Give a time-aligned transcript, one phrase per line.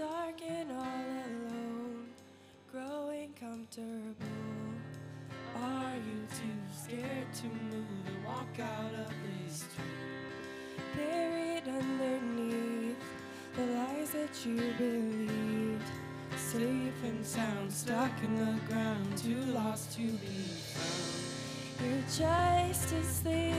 [0.00, 2.06] dark and all alone,
[2.72, 4.14] growing comfortable.
[5.62, 10.96] Are you too scared to move and walk out of this street?
[10.96, 12.96] Buried underneath
[13.54, 15.90] the lies that you believed.
[16.34, 21.90] Safe and sound, stuck in the ground, too lost to be found.
[21.90, 23.52] You're just asleep,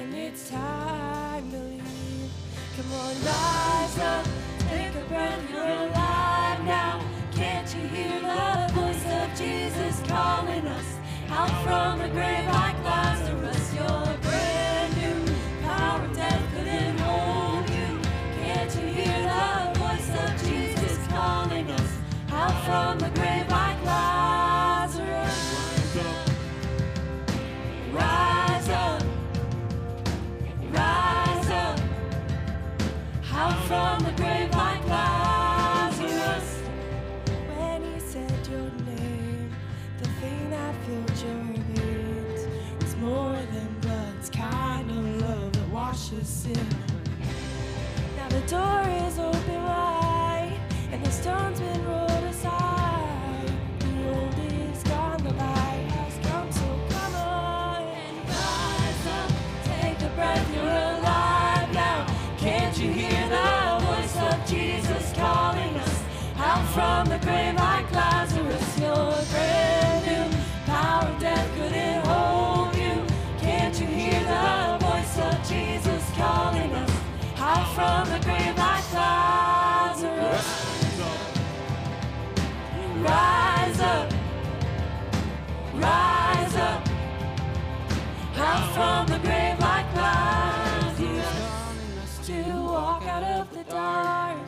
[0.00, 2.32] and it's time to leave.
[2.76, 3.57] Come on, rise
[11.68, 12.67] from the grave
[46.10, 46.68] washes sin.
[48.16, 50.58] Now the door is open wide,
[50.92, 53.50] and the stone's been rolled aside.
[53.80, 59.30] The old is gone, the light has come, so come on and rise up.
[59.64, 62.06] Take a breath, you're alive now.
[62.38, 66.02] Can't you hear the voice of Jesus calling us
[66.38, 67.17] out from the
[88.78, 91.32] from the grave like Lazarus
[92.24, 94.38] to walk out of the dark.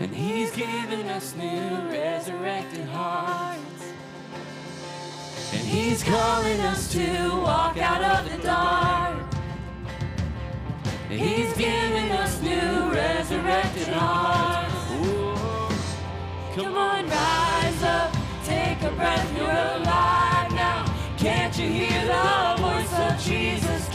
[0.00, 3.84] And He's given us new resurrected hearts.
[5.52, 9.22] And He's calling us to walk out of the dark.
[11.08, 14.74] And He's giving us new resurrected hearts.
[16.56, 18.12] Come on, rise up,
[18.44, 20.19] take a breath, you're alive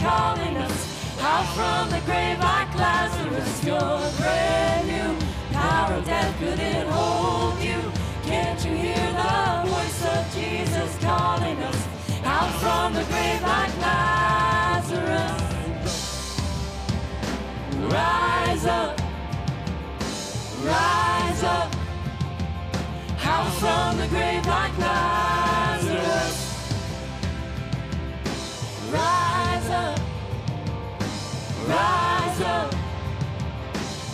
[0.06, 0.78] calling us
[1.20, 3.64] out from the grave like Lazarus?
[3.66, 5.10] You're brand new.
[5.52, 7.80] Power of death couldn't hold you.
[8.22, 9.36] Can't you hear the
[9.68, 11.80] voice of Jesus calling us
[12.24, 15.42] out from the grave like Lazarus?
[17.96, 19.00] Rise up,
[20.72, 21.70] rise up,
[23.32, 26.36] out from the grave like Lazarus.
[28.92, 29.35] Rise
[31.68, 32.74] rise up,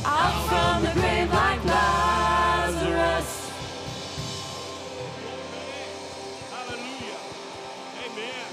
[0.05, 3.51] out from the grave like Lazarus.
[6.51, 7.21] Hallelujah.
[8.07, 8.53] Amen.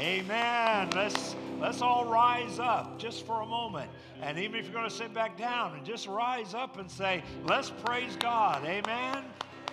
[0.00, 0.90] Amen.
[0.94, 3.90] Let's let's all rise up just for a moment.
[4.22, 7.22] And even if you're going to sit back down and just rise up and say,
[7.44, 9.24] "Let's praise God." Amen.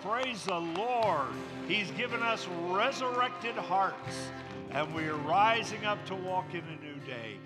[0.02, 1.28] Praise the Lord.
[1.66, 4.28] He's given us resurrected hearts,
[4.74, 7.36] and we are rising up to walk in a new day.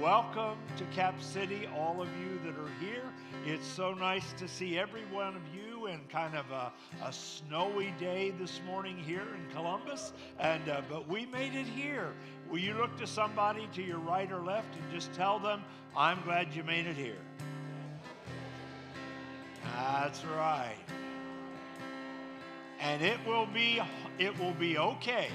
[0.00, 3.02] Welcome to Cap City, all of you that are here.
[3.44, 6.72] It's so nice to see every one of you in kind of a,
[7.04, 10.12] a snowy day this morning here in Columbus.
[10.38, 12.12] And uh, but we made it here.
[12.48, 15.64] Will you look to somebody to your right or left and just tell them,
[15.96, 17.18] "I'm glad you made it here."
[19.74, 20.76] That's right.
[22.78, 23.80] And it will be
[24.20, 25.30] it will be okay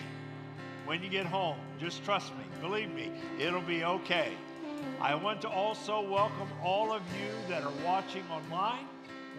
[0.86, 1.58] when you get home.
[1.80, 2.44] Just trust me.
[2.62, 4.34] Believe me, it'll be okay.
[5.00, 8.88] I want to also welcome all of you that are watching online.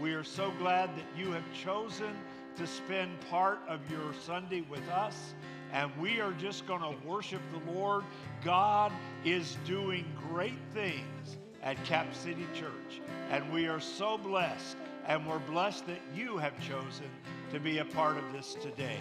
[0.01, 2.17] We are so glad that you have chosen
[2.57, 5.35] to spend part of your Sunday with us.
[5.73, 8.05] And we are just going to worship the Lord.
[8.45, 8.93] God
[9.25, 13.01] is doing great things at Cap City Church.
[13.31, 14.77] And we are so blessed.
[15.07, 17.11] And we're blessed that you have chosen
[17.52, 18.97] to be a part of this today.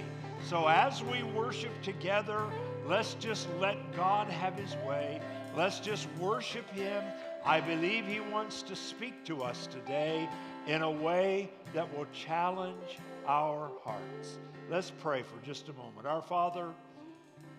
[0.45, 2.43] So as we worship together,
[2.85, 5.21] let's just let God have his way.
[5.55, 7.01] Let's just worship him.
[7.45, 10.27] I believe he wants to speak to us today
[10.67, 14.37] in a way that will challenge our hearts.
[14.69, 16.05] Let's pray for just a moment.
[16.05, 16.67] Our Father,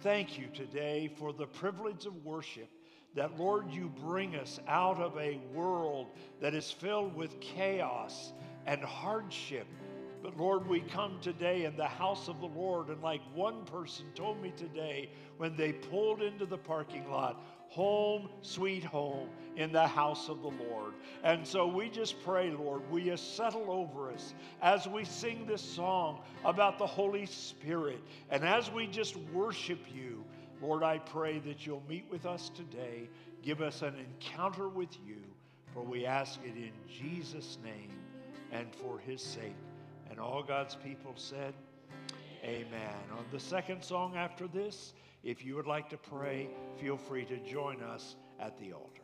[0.03, 2.69] thank you today for the privilege of worship.
[3.15, 6.09] That, Lord, you bring us out of a world
[6.43, 8.33] that is filled with chaos
[8.67, 9.67] and hardship
[10.23, 14.07] But Lord, we come today in the house of the Lord, and like one person
[14.15, 19.87] told me today when they pulled into the parking lot, home, sweet home, in the
[19.87, 20.93] house of the Lord.
[21.25, 25.61] And so we just pray, Lord, will you settle over us as we sing this
[25.61, 28.01] song about the Holy Spirit
[28.31, 30.25] and as we just worship you.
[30.61, 33.09] Lord, I pray that you'll meet with us today,
[33.43, 35.17] give us an encounter with you,
[35.75, 37.91] for we ask it in Jesus' name
[38.53, 39.57] and for his sake.
[40.23, 41.53] All God's people said,
[42.45, 42.95] Amen.
[43.13, 46.49] On the second song after this, if you would like to pray,
[46.81, 49.03] feel free to join us at the altar.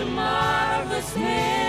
[0.00, 1.59] A marvelous mystery.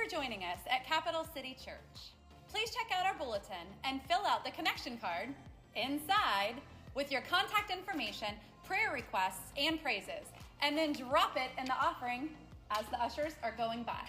[0.00, 2.12] For joining us at Capital City Church.
[2.50, 5.28] Please check out our bulletin and fill out the connection card
[5.76, 6.54] inside
[6.94, 8.28] with your contact information,
[8.64, 10.26] prayer requests, and praises,
[10.62, 12.30] and then drop it in the offering
[12.70, 14.08] as the ushers are going by.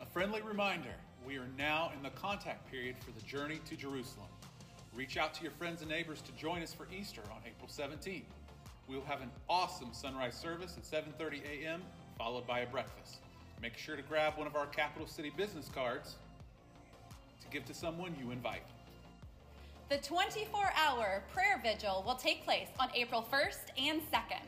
[0.00, 0.94] A friendly reminder
[1.26, 4.28] we are now in the contact period for the journey to Jerusalem.
[4.94, 8.22] Reach out to your friends and neighbors to join us for Easter on April 17th.
[8.88, 11.82] We will have an awesome sunrise service at 7:30 a.m.
[12.16, 13.25] followed by a breakfast.
[13.62, 16.16] Make sure to grab one of our Capital City business cards
[17.40, 18.62] to give to someone you invite.
[19.88, 24.44] The 24 hour prayer vigil will take place on April 1st and 2nd.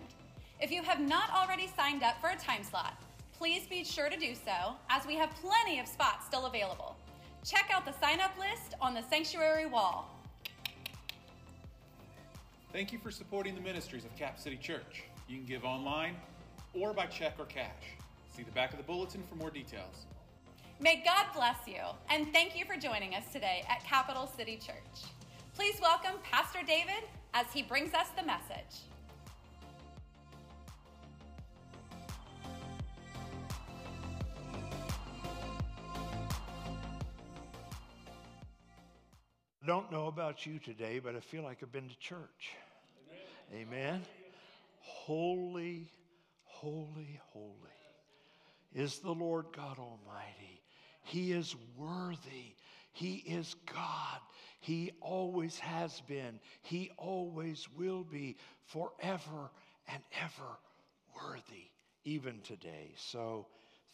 [0.60, 3.00] If you have not already signed up for a time slot,
[3.32, 6.96] please be sure to do so as we have plenty of spots still available.
[7.44, 10.10] Check out the sign up list on the sanctuary wall.
[12.72, 15.04] Thank you for supporting the ministries of Cap City Church.
[15.28, 16.16] You can give online
[16.74, 17.96] or by check or cash.
[18.38, 20.06] See the back of the bulletin for more details.
[20.78, 25.10] May God bless you, and thank you for joining us today at Capital City Church.
[25.56, 27.02] Please welcome Pastor David
[27.34, 28.84] as he brings us the message.
[39.60, 42.52] I don't know about you today, but I feel like I've been to church.
[43.52, 43.66] Amen.
[43.66, 44.02] Amen.
[44.78, 45.88] Holy,
[46.44, 47.77] holy, holy
[48.78, 50.62] is the Lord God Almighty.
[51.02, 52.54] He is worthy.
[52.92, 54.20] He is God.
[54.60, 56.38] He always has been.
[56.62, 58.36] He always will be
[58.66, 59.50] forever
[59.88, 60.58] and ever
[61.20, 61.70] worthy,
[62.04, 62.92] even today.
[62.96, 63.46] So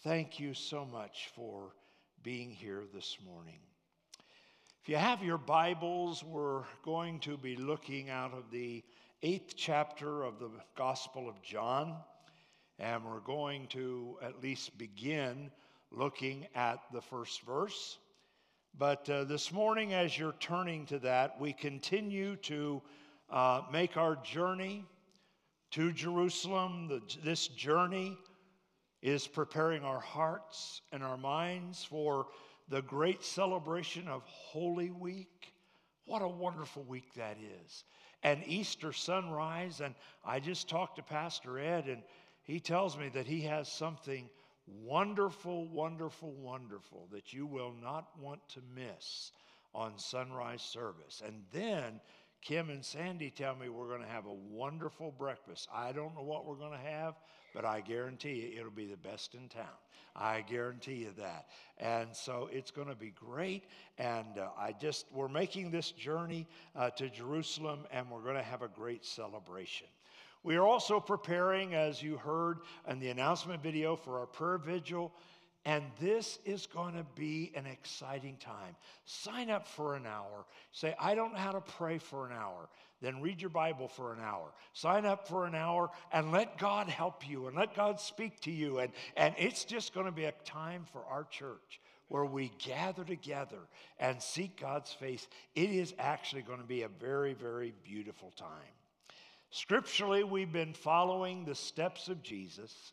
[0.03, 1.75] thank you so much for
[2.23, 3.61] being here this morning.
[4.83, 8.83] If you have your Bibles, we're going to be looking out of the
[9.23, 11.97] eighth chapter of the Gospel of John,
[12.79, 15.51] and we're going to at least begin
[15.91, 17.99] looking at the first verse.
[18.77, 22.83] But uh, this morning, as you're turning to that, we continue to
[23.31, 24.85] uh, make our journey
[25.71, 26.89] to Jerusalem.
[26.89, 28.19] The, this journey
[29.03, 32.27] is preparing our hearts and our minds for
[32.69, 35.53] the great celebration of Holy Week.
[36.07, 37.85] What a wonderful week that is.
[38.25, 39.81] And Easter sunrise.
[39.81, 42.03] And I just talked to Pastor Ed, and
[42.45, 44.29] he tells me that he has something
[44.67, 49.33] wonderful, wonderful, wonderful that you will not want to miss
[49.75, 51.23] on sunrise service.
[51.27, 52.01] And then
[52.41, 55.69] Kim and Sandy tell me we're going to have a wonderful breakfast.
[55.75, 57.15] I don't know what we're going to have,
[57.55, 59.65] but I guarantee you it'll be the best in town.
[60.15, 61.47] I guarantee you that.
[61.79, 63.65] And so it's going to be great.
[63.99, 68.43] And uh, I just, we're making this journey uh, to Jerusalem and we're going to
[68.43, 69.89] have a great celebration.
[70.45, 75.13] We are also preparing, as you heard in the announcement video, for our prayer vigil.
[75.65, 78.77] And this is going to be an exciting time.
[79.07, 80.45] Sign up for an hour.
[80.73, 82.69] Say, I don't know how to pray for an hour.
[83.01, 84.53] Then read your Bible for an hour.
[84.75, 88.51] Sign up for an hour and let God help you and let God speak to
[88.51, 88.81] you.
[88.81, 93.03] And, and it's just going to be a time for our church where we gather
[93.03, 93.61] together
[93.99, 95.27] and seek God's face.
[95.55, 98.75] It is actually going to be a very, very beautiful time.
[99.55, 102.93] Scripturally, we've been following the steps of Jesus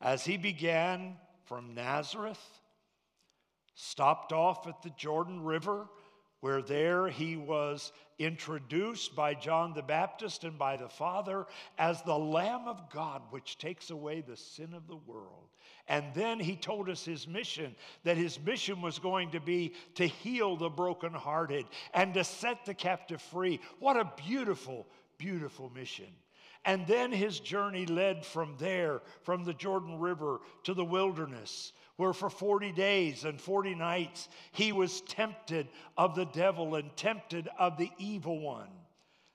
[0.00, 2.42] as he began from Nazareth,
[3.74, 5.90] stopped off at the Jordan River,
[6.40, 12.18] where there he was introduced by John the Baptist and by the Father as the
[12.18, 15.50] Lamb of God, which takes away the sin of the world.
[15.86, 20.06] And then he told us his mission that his mission was going to be to
[20.06, 23.60] heal the brokenhearted and to set the captive free.
[23.80, 24.86] What a beautiful
[25.20, 26.06] beautiful mission.
[26.64, 32.12] And then his journey led from there, from the Jordan River to the wilderness, where
[32.12, 37.78] for 40 days and 40 nights he was tempted of the devil and tempted of
[37.78, 38.68] the evil one.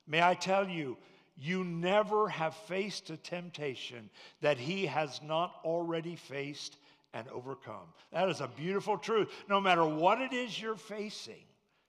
[0.07, 0.97] May I tell you,
[1.37, 4.09] you never have faced a temptation
[4.41, 6.77] that he has not already faced
[7.13, 7.93] and overcome.
[8.11, 9.29] That is a beautiful truth.
[9.49, 11.43] No matter what it is you're facing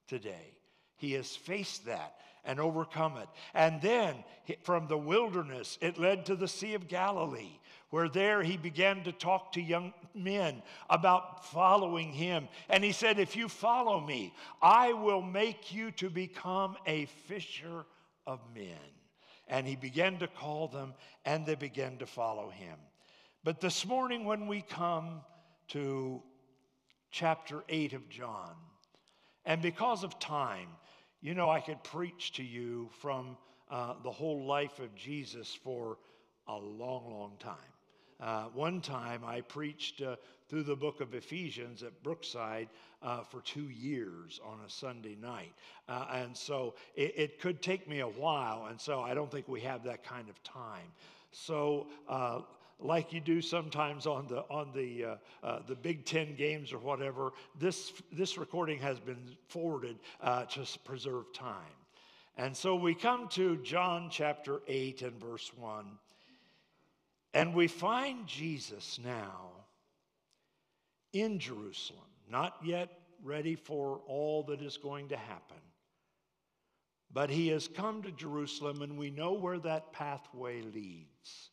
[0.08, 0.54] today,
[0.96, 3.28] he has faced that and overcome it.
[3.52, 4.14] And then
[4.62, 7.58] from the wilderness, it led to the Sea of Galilee,
[7.90, 12.48] where there he began to talk to young men about following him.
[12.70, 14.32] And he said, If you follow me,
[14.62, 17.84] I will make you to become a fisher
[18.26, 18.78] of men.
[19.48, 22.76] And he began to call them, and they began to follow him.
[23.44, 25.20] But this morning, when we come
[25.68, 26.22] to
[27.12, 28.54] chapter 8 of John,
[29.44, 30.66] and because of time,
[31.20, 33.36] you know, I could preach to you from
[33.70, 35.98] uh, the whole life of Jesus for
[36.48, 37.54] a long, long time.
[38.18, 40.16] Uh, one time I preached uh,
[40.48, 42.68] through the book of Ephesians at Brookside
[43.02, 45.52] uh, for two years on a Sunday night.
[45.88, 49.48] Uh, and so it, it, could take me a while, and so I don't think
[49.48, 50.86] we have that kind of time.
[51.30, 52.40] So uh,
[52.78, 56.78] like you do sometimes on the on the uh, uh, the Big Ten games or
[56.78, 57.32] whatever.
[57.58, 61.56] This this recording has been forwarded uh, to preserve time,
[62.36, 65.86] and so we come to John chapter eight and verse one,
[67.32, 69.50] and we find Jesus now
[71.12, 72.90] in Jerusalem, not yet
[73.24, 75.56] ready for all that is going to happen.
[77.10, 81.50] But he has come to Jerusalem, and we know where that pathway leads.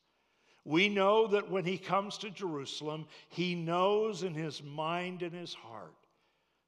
[0.65, 5.53] We know that when he comes to Jerusalem, he knows in his mind and his
[5.53, 5.93] heart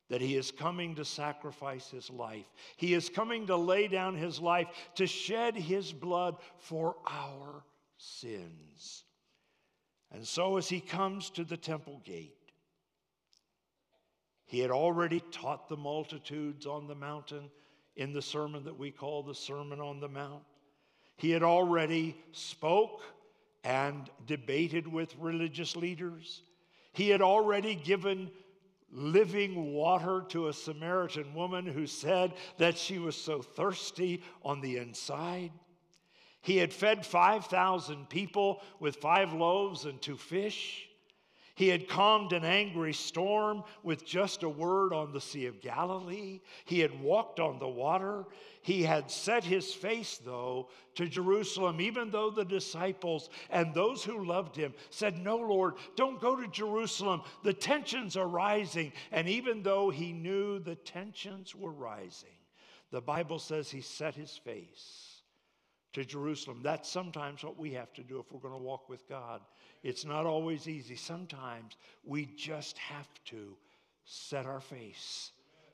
[0.09, 2.45] that he is coming to sacrifice his life.
[2.77, 7.63] He is coming to lay down his life, to shed his blood for our
[7.97, 9.03] sins.
[10.11, 12.37] And so, as he comes to the temple gate,
[14.45, 17.49] he had already taught the multitudes on the mountain
[17.95, 20.43] in the sermon that we call the Sermon on the Mount.
[21.17, 23.01] He had already spoke
[23.65, 26.43] and debated with religious leaders.
[26.93, 28.29] He had already given
[28.91, 34.77] living water to a Samaritan woman who said that she was so thirsty on the
[34.77, 35.51] inside.
[36.41, 40.87] He had fed 5,000 people with five loaves and two fish.
[41.55, 46.41] He had calmed an angry storm with just a word on the Sea of Galilee.
[46.65, 48.25] He had walked on the water.
[48.61, 54.25] He had set his face, though, to Jerusalem, even though the disciples and those who
[54.25, 57.21] loved him said, No, Lord, don't go to Jerusalem.
[57.43, 58.91] The tensions are rising.
[59.13, 62.29] And even though he knew the tensions were rising,
[62.91, 65.21] the Bible says he set his face
[65.93, 66.59] to Jerusalem.
[66.61, 69.39] That's sometimes what we have to do if we're going to walk with God.
[69.85, 70.95] It's not always easy.
[70.95, 73.55] Sometimes we just have to
[74.03, 75.31] set our face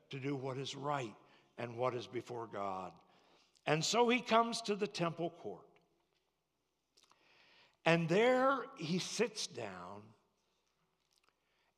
[0.10, 1.16] to do what is right
[1.58, 2.92] and what is before God.
[3.66, 5.62] And so he comes to the temple court.
[7.86, 10.02] And there he sits down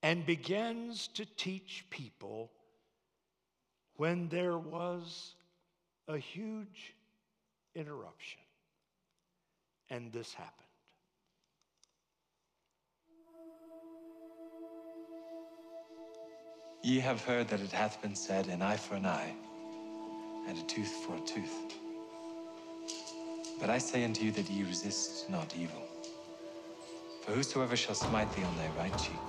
[0.01, 2.51] and begins to teach people
[3.97, 5.35] when there was
[6.07, 6.95] a huge
[7.75, 8.41] interruption.
[9.91, 10.62] And this happened.
[16.83, 19.35] Ye have heard that it hath been said, an eye for an eye,
[20.47, 21.55] and a tooth for a tooth.
[23.59, 25.83] But I say unto you that ye resist not evil.
[27.21, 29.19] For whosoever shall smite thee on thy right cheek,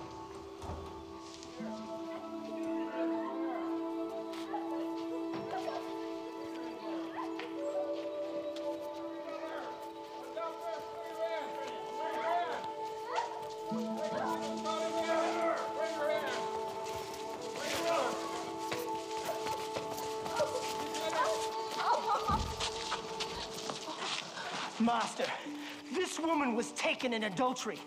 [27.04, 27.78] taken in adultery,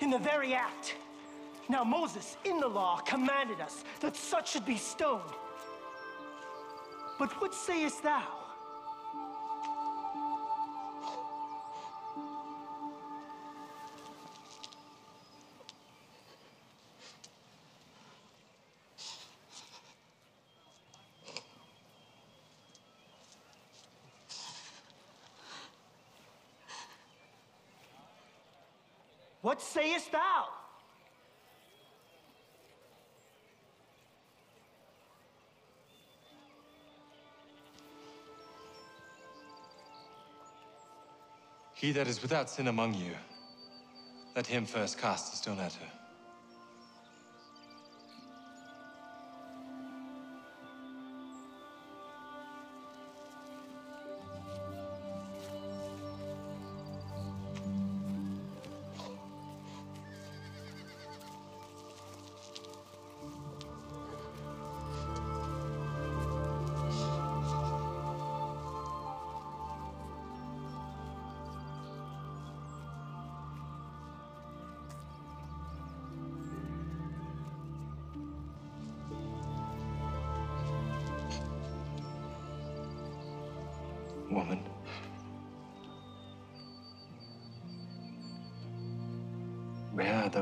[0.00, 0.94] in the very act.
[1.68, 5.20] Now Moses, in the law, commanded us that such should be stoned.
[7.18, 8.41] But what sayest thou?
[41.82, 43.10] He that is without sin among you,
[44.36, 46.01] let him first cast a stone at her.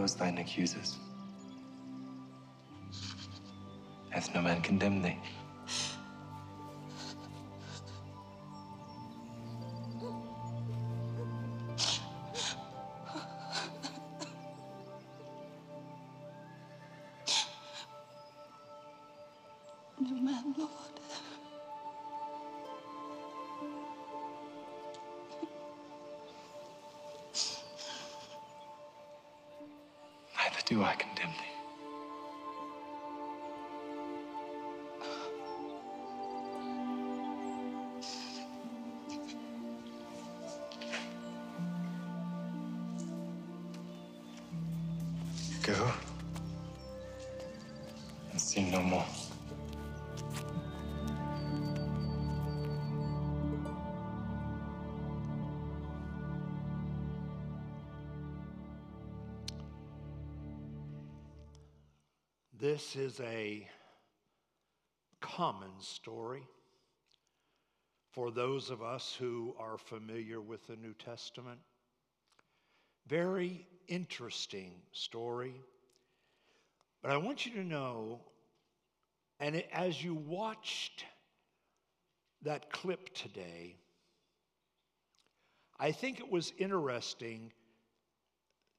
[0.01, 0.97] Those thine accusers?
[4.09, 5.19] Hath no man condemned thee?
[62.81, 63.69] This is a
[65.21, 66.49] common story
[68.11, 71.59] for those of us who are familiar with the New Testament.
[73.07, 75.53] Very interesting story.
[77.03, 78.23] But I want you to know,
[79.41, 81.05] and it, as you watched
[82.45, 83.77] that clip today,
[85.79, 87.53] I think it was interesting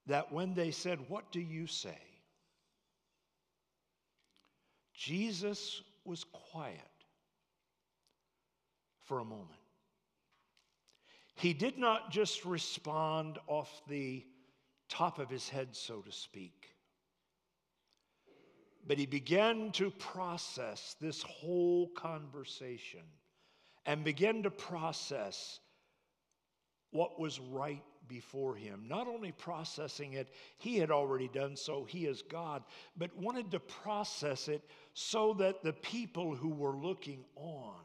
[0.08, 2.11] that when they said, What do you say?
[4.94, 6.80] Jesus was quiet
[9.06, 9.50] for a moment.
[11.36, 14.26] He did not just respond off the
[14.90, 16.68] top of his head, so to speak,
[18.86, 23.04] but he began to process this whole conversation
[23.86, 25.60] and began to process
[26.92, 28.86] what was right before him.
[28.88, 32.64] Not only processing it, he had already done so, he is God,
[32.98, 34.62] but wanted to process it
[34.94, 37.82] so that the people who were looking on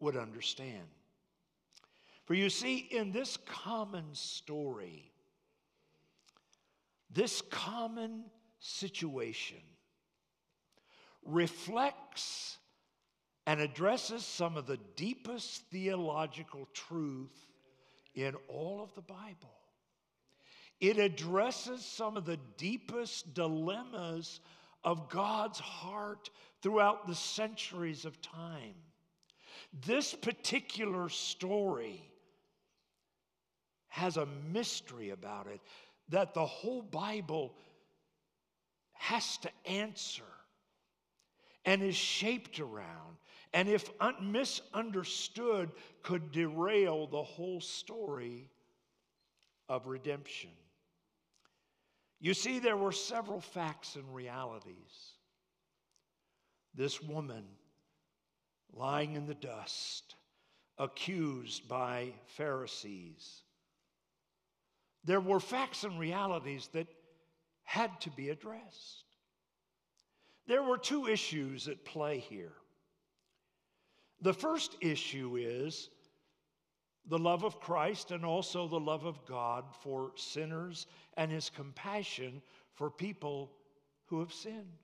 [0.00, 0.86] would understand.
[2.24, 5.12] For you see, in this common story,
[7.10, 8.24] this common
[8.58, 9.58] situation
[11.24, 12.58] reflects
[13.46, 17.51] and addresses some of the deepest theological truth
[18.14, 19.56] in all of the Bible.
[20.80, 24.40] It addresses some of the deepest dilemmas
[24.84, 28.74] of God's heart throughout the centuries of time.
[29.86, 32.02] This particular story
[33.88, 35.60] has a mystery about it
[36.08, 37.54] that the whole Bible
[38.92, 40.22] has to answer
[41.64, 43.16] and is shaped around,
[43.52, 45.70] and if un- misunderstood,
[46.02, 48.48] could derail the whole story
[49.68, 50.50] of redemption.
[52.20, 55.16] You see, there were several facts and realities.
[56.74, 57.44] This woman
[58.72, 60.14] lying in the dust,
[60.78, 63.42] accused by Pharisees.
[65.04, 66.86] There were facts and realities that
[67.64, 69.04] had to be addressed.
[70.46, 72.52] There were two issues at play here.
[74.22, 75.90] The first issue is
[77.06, 82.40] the love of Christ and also the love of God for sinners and his compassion
[82.74, 83.50] for people
[84.06, 84.78] who have sinned.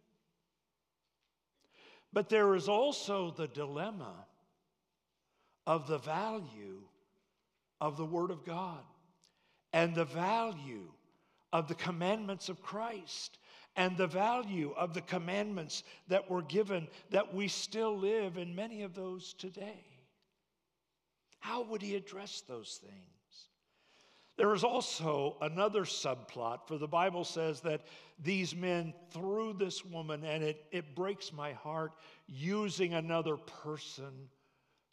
[2.12, 4.26] But there is also the dilemma
[5.66, 6.82] of the value
[7.80, 8.82] of the Word of God
[9.72, 10.90] and the value
[11.52, 13.38] of the commandments of Christ
[13.78, 18.82] and the value of the commandments that were given that we still live in many
[18.82, 19.84] of those today.
[21.38, 23.48] How would he address those things?
[24.36, 27.86] There is also another subplot, for the Bible says that
[28.20, 31.92] these men threw this woman, and it, it breaks my heart,
[32.26, 34.28] using another person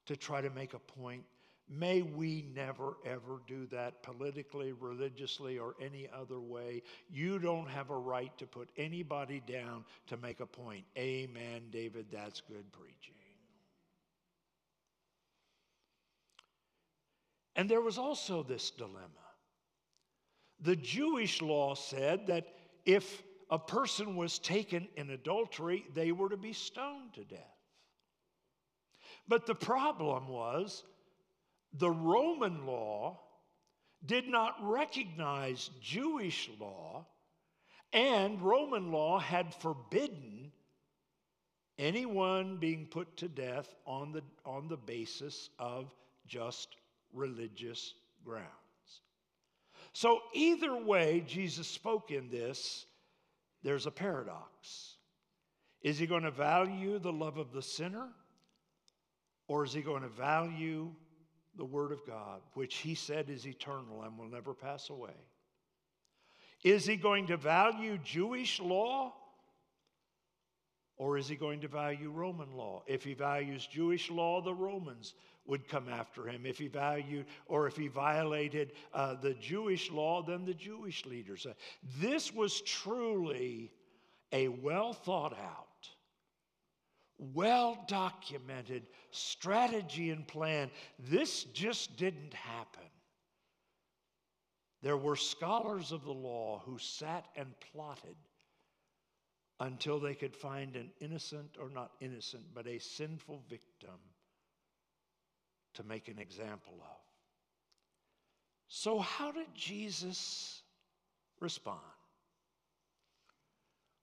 [0.05, 1.23] to try to make a point.
[1.67, 6.83] May we never, ever do that politically, religiously, or any other way.
[7.09, 10.85] You don't have a right to put anybody down to make a point.
[10.95, 12.05] Amen, David.
[12.11, 13.15] That's good preaching.
[17.55, 19.07] And there was also this dilemma.
[20.61, 22.47] The Jewish law said that
[22.85, 27.39] if a person was taken in adultery, they were to be stoned to death.
[29.27, 30.83] But the problem was,
[31.77, 33.19] the Roman law
[34.05, 37.05] did not recognize Jewish law,
[37.93, 40.51] and Roman law had forbidden
[41.77, 45.91] anyone being put to death on the, on the basis of
[46.27, 46.75] just
[47.13, 48.49] religious grounds.
[49.93, 52.85] So, either way, Jesus spoke in this,
[53.63, 54.95] there's a paradox.
[55.81, 58.09] Is he going to value the love of the sinner,
[59.47, 60.91] or is he going to value
[61.57, 65.15] the Word of God, which he said is eternal and will never pass away?
[66.63, 69.13] Is he going to value Jewish law?
[70.97, 72.83] Or is he going to value Roman law?
[72.87, 75.13] If he values Jewish law, the Romans
[75.45, 76.45] would come after him.
[76.45, 81.45] If he valued or if he violated uh, the Jewish law, then the Jewish leaders.
[81.45, 81.53] Uh,
[81.99, 83.71] this was truly
[84.31, 85.64] a well thought out
[87.17, 90.69] well documented strategy and plan.
[90.99, 92.83] This just didn't happen.
[94.81, 98.15] There were scholars of the law who sat and plotted
[99.59, 103.97] until they could find an innocent, or not innocent, but a sinful victim
[105.73, 106.97] to make an example of.
[108.67, 110.61] So, how did Jesus
[111.39, 111.79] respond?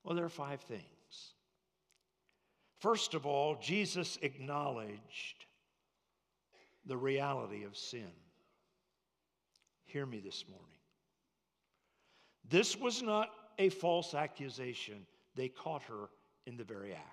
[0.03, 0.83] Well, there are five things.
[2.83, 5.47] First of all, Jesus acknowledged
[6.85, 8.11] the reality of sin.
[9.85, 10.67] Hear me this morning.
[12.49, 15.07] This was not a false accusation.
[15.37, 16.09] They caught her
[16.45, 17.05] in the very act.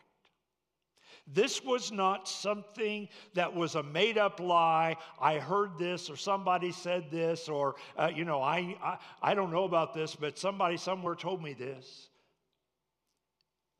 [1.27, 4.97] This was not something that was a made up lie.
[5.21, 9.51] I heard this, or somebody said this, or, uh, you know, I, I, I don't
[9.51, 12.09] know about this, but somebody somewhere told me this.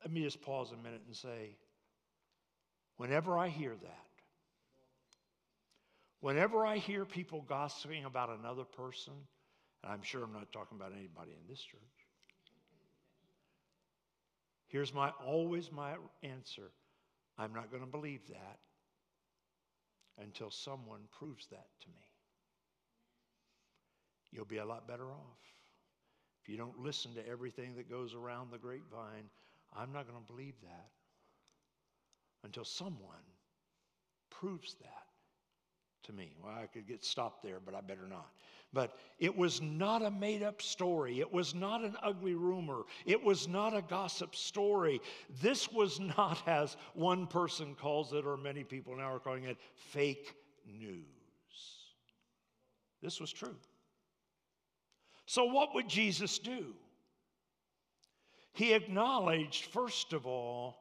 [0.04, 1.56] Let me just pause a minute and say
[3.00, 4.08] whenever I hear that,
[6.20, 9.14] whenever I hear people gossiping about another person,
[9.82, 11.80] and I'm sure I'm not talking about anybody in this church,
[14.66, 16.72] here's my always my answer
[17.38, 18.58] I'm not going to believe that
[20.22, 22.04] until someone proves that to me.
[24.30, 25.40] You'll be a lot better off.
[26.42, 29.30] If you don't listen to everything that goes around the grapevine,
[29.74, 30.90] I'm not going to believe that
[32.44, 33.16] until someone
[34.30, 35.06] proves that
[36.04, 36.32] to me.
[36.42, 38.30] Well, I could get stopped there, but I better not.
[38.72, 41.20] But it was not a made up story.
[41.20, 42.82] It was not an ugly rumor.
[43.04, 45.00] It was not a gossip story.
[45.42, 49.58] This was not, as one person calls it, or many people now are calling it,
[49.74, 50.34] fake
[50.66, 51.04] news.
[53.02, 53.56] This was true.
[55.26, 56.74] So, what would Jesus do?
[58.52, 60.76] He acknowledged, first of all,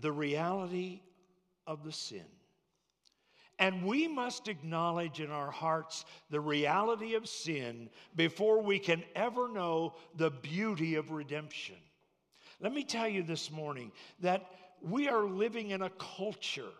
[0.00, 1.00] the reality
[1.66, 2.24] of the sin.
[3.58, 9.48] And we must acknowledge in our hearts the reality of sin before we can ever
[9.48, 11.76] know the beauty of redemption.
[12.60, 14.50] Let me tell you this morning that
[14.82, 16.72] we are living in a culture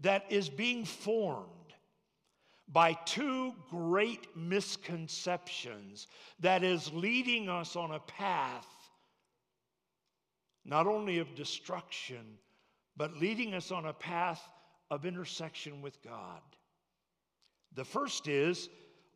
[0.00, 1.48] that is being formed
[2.72, 6.08] by two great misconceptions
[6.40, 8.66] that is leading us on a path
[10.64, 12.38] not only of destruction,
[12.96, 14.42] but leading us on a path
[14.90, 16.40] of intersection with God.
[17.74, 18.68] The first is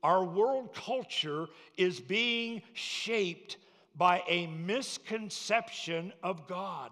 [0.02, 1.46] our world culture
[1.76, 3.56] is being shaped
[3.96, 6.90] by a misconception of God.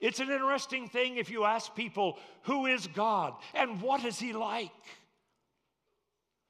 [0.00, 4.32] It's an interesting thing if you ask people, who is God and what is he
[4.32, 4.70] like?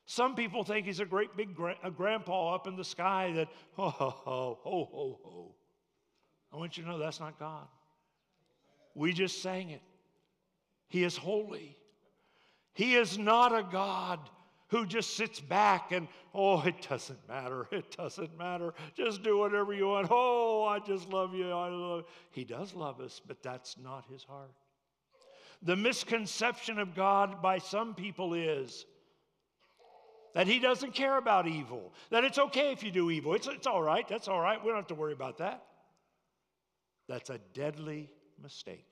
[0.07, 3.49] Some people think he's a great big gra- a grandpa up in the sky that,
[3.75, 5.55] ho, ho, ho, ho, ho, ho.
[6.55, 7.67] I want you to know that's not God.
[8.95, 9.83] We just sang it.
[10.89, 11.77] He is holy.
[12.75, 14.21] He is not a God
[14.69, 17.67] who just sits back and, oh, it doesn't matter.
[17.73, 18.73] It doesn't matter.
[18.97, 20.09] Just do whatever you want.
[20.11, 21.51] Oh, I just love you.
[21.51, 22.05] I love.
[22.31, 24.53] He does love us, but that's not his heart.
[25.63, 28.87] The misconception of God by some people is
[30.35, 33.35] that he doesn't care about evil, that it's okay if you do evil.
[33.35, 34.07] It's, it's all right.
[34.07, 34.63] That's all right.
[34.63, 35.65] We don't have to worry about that.
[37.09, 38.11] That's a deadly
[38.43, 38.87] mistake.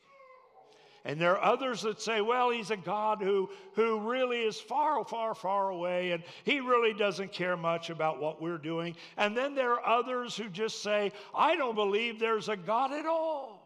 [1.05, 5.05] And there are others that say, well, he's a God who, who really is far,
[5.05, 8.95] far, far away, and he really doesn't care much about what we're doing.
[9.17, 13.07] And then there are others who just say, I don't believe there's a God at
[13.07, 13.62] all.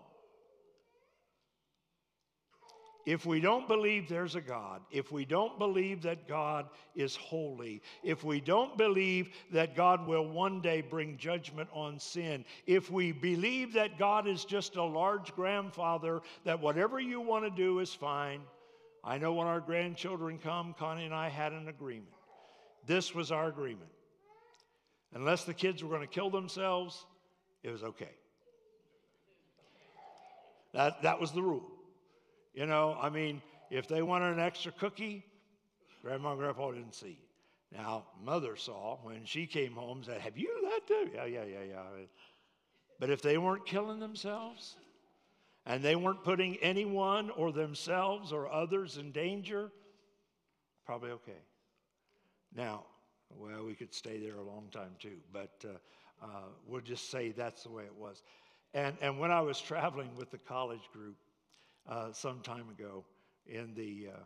[3.06, 7.80] If we don't believe there's a God, if we don't believe that God is holy,
[8.02, 13.12] if we don't believe that God will one day bring judgment on sin, if we
[13.12, 17.94] believe that God is just a large grandfather, that whatever you want to do is
[17.94, 18.40] fine.
[19.04, 22.10] I know when our grandchildren come, Connie and I had an agreement.
[22.86, 23.90] This was our agreement.
[25.14, 27.06] Unless the kids were going to kill themselves,
[27.62, 28.10] it was okay.
[30.74, 31.75] That, that was the rule.
[32.56, 35.22] You know, I mean, if they wanted an extra cookie,
[36.02, 37.18] grandma and grandpa didn't see
[37.70, 41.10] Now, mother saw when she came home, and said, Have you let them?
[41.14, 41.82] Yeah, yeah, yeah, yeah.
[42.98, 44.76] But if they weren't killing themselves
[45.66, 49.70] and they weren't putting anyone or themselves or others in danger,
[50.86, 51.42] probably okay.
[52.54, 52.84] Now,
[53.36, 57.32] well, we could stay there a long time too, but uh, uh, we'll just say
[57.32, 58.22] that's the way it was.
[58.72, 61.16] And, and when I was traveling with the college group,
[61.88, 63.04] uh, some time ago
[63.46, 64.18] in the, uh,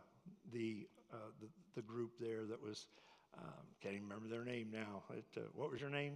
[0.53, 2.87] the, uh, the, the, group there that was,
[3.37, 5.03] um, can't even remember their name now.
[5.11, 6.13] It, uh, what was your name?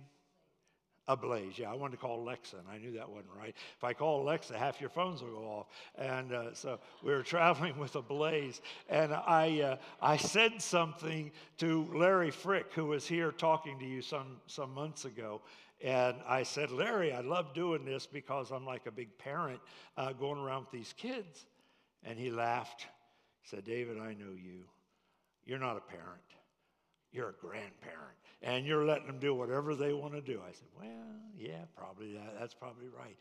[1.07, 1.71] Ablaze, yeah.
[1.71, 3.53] I wanted to call Alexa, and I knew that wasn't right.
[3.77, 5.67] If I call Alexa, half your phones will go off.
[5.99, 12.73] And so we were traveling with Ablaze, and I, I said something to Larry Frick,
[12.73, 15.41] who was here talking to you some, some months ago.
[15.85, 19.59] And I said, Larry, I love doing this because I'm like a big parent
[19.97, 21.45] uh, going around with these kids.
[22.03, 22.87] And he laughed.
[23.41, 24.63] He said, David, I know you.
[25.45, 26.23] You're not a parent,
[27.11, 28.17] you're a grandparent.
[28.41, 30.41] And you're letting them do whatever they want to do.
[30.41, 30.89] I said, Well,
[31.37, 32.33] yeah, probably that.
[32.39, 33.15] That's probably right.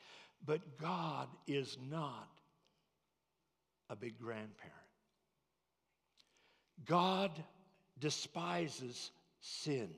[0.46, 2.30] But God is not
[3.90, 4.72] a big grandparent.
[6.86, 7.30] God
[8.00, 9.10] despises
[9.40, 9.90] sin.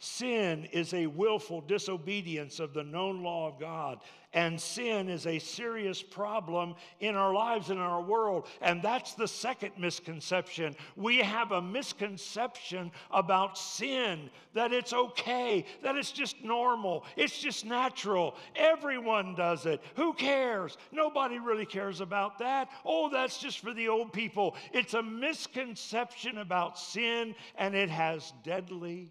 [0.00, 3.98] Sin is a willful disobedience of the known law of God.
[4.32, 8.46] And sin is a serious problem in our lives and in our world.
[8.60, 10.76] And that's the second misconception.
[10.94, 17.64] We have a misconception about sin that it's okay, that it's just normal, it's just
[17.64, 18.36] natural.
[18.54, 19.82] Everyone does it.
[19.96, 20.76] Who cares?
[20.92, 22.68] Nobody really cares about that.
[22.84, 24.54] Oh, that's just for the old people.
[24.72, 29.10] It's a misconception about sin, and it has deadly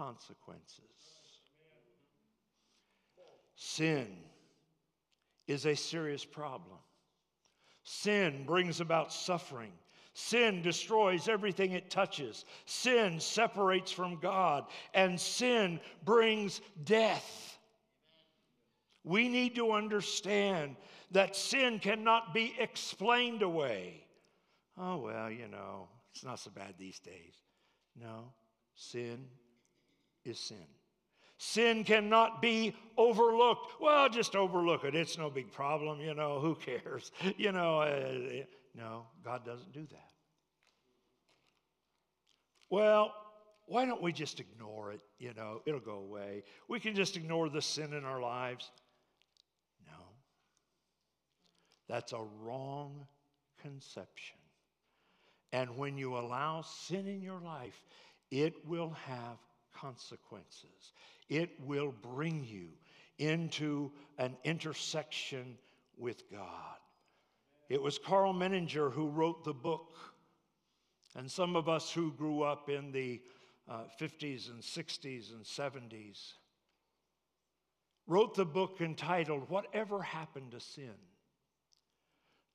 [0.00, 0.80] consequences.
[3.54, 4.08] Sin
[5.46, 6.78] is a serious problem.
[7.82, 9.72] Sin brings about suffering.
[10.14, 12.46] Sin destroys everything it touches.
[12.64, 17.58] Sin separates from God, and sin brings death.
[19.04, 20.76] We need to understand
[21.10, 24.04] that sin cannot be explained away.
[24.78, 27.34] Oh, well, you know, it's not so bad these days.
[27.94, 28.32] No,
[28.74, 29.26] sin
[30.24, 30.66] is sin.
[31.38, 33.80] Sin cannot be overlooked.
[33.80, 34.94] Well, just overlook it.
[34.94, 36.00] It's no big problem.
[36.00, 37.12] You know, who cares?
[37.38, 38.44] You know, uh,
[38.74, 40.10] no, God doesn't do that.
[42.68, 43.14] Well,
[43.66, 45.00] why don't we just ignore it?
[45.18, 46.44] You know, it'll go away.
[46.68, 48.70] We can just ignore the sin in our lives.
[49.86, 49.98] No.
[51.88, 53.06] That's a wrong
[53.62, 54.36] conception.
[55.52, 57.80] And when you allow sin in your life,
[58.30, 59.38] it will have
[59.74, 60.92] consequences.
[61.28, 62.68] It will bring you
[63.18, 65.58] into an intersection
[65.96, 66.78] with God.
[67.68, 69.92] It was Karl Menninger who wrote the book.
[71.16, 73.20] And some of us who grew up in the
[73.68, 76.32] uh, 50s and 60s and 70s
[78.06, 80.94] wrote the book entitled Whatever Happened to Sin?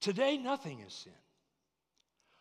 [0.02, 1.14] Today, nothing is sin.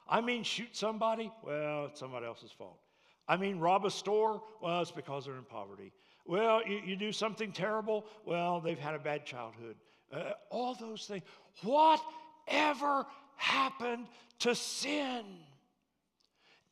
[0.08, 1.32] I mean, shoot somebody?
[1.42, 2.78] Well, it's somebody else's fault.
[3.26, 4.42] I mean, rob a store?
[4.62, 5.92] Well, it's because they're in poverty.
[6.26, 8.04] Well, you, you do something terrible?
[8.24, 9.76] Well, they've had a bad childhood.
[10.12, 11.22] Uh, all those things.
[11.62, 13.06] Whatever
[13.36, 14.06] happened
[14.40, 15.24] to sin?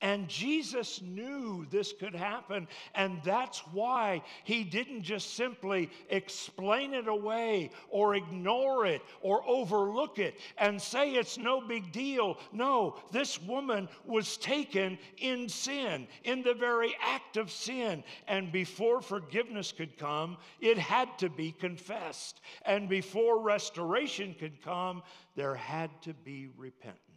[0.03, 2.67] And Jesus knew this could happen.
[2.97, 10.19] And that's why he didn't just simply explain it away or ignore it or overlook
[10.19, 12.37] it and say it's no big deal.
[12.53, 18.03] No, this woman was taken in sin, in the very act of sin.
[18.27, 22.41] And before forgiveness could come, it had to be confessed.
[22.67, 25.05] And before restoration could come,
[25.37, 27.12] there had to be repentance.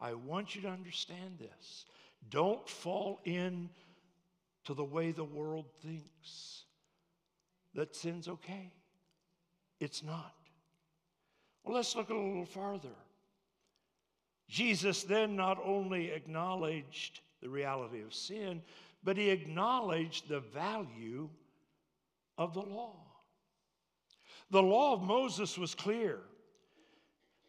[0.00, 1.84] I want you to understand this.
[2.30, 3.68] Don't fall in
[4.64, 6.64] to the way the world thinks
[7.74, 8.72] that sin's okay.
[9.78, 10.34] It's not.
[11.64, 12.88] Well, let's look a little farther.
[14.48, 18.62] Jesus then not only acknowledged the reality of sin,
[19.04, 21.28] but he acknowledged the value
[22.36, 22.96] of the law.
[24.50, 26.18] The law of Moses was clear.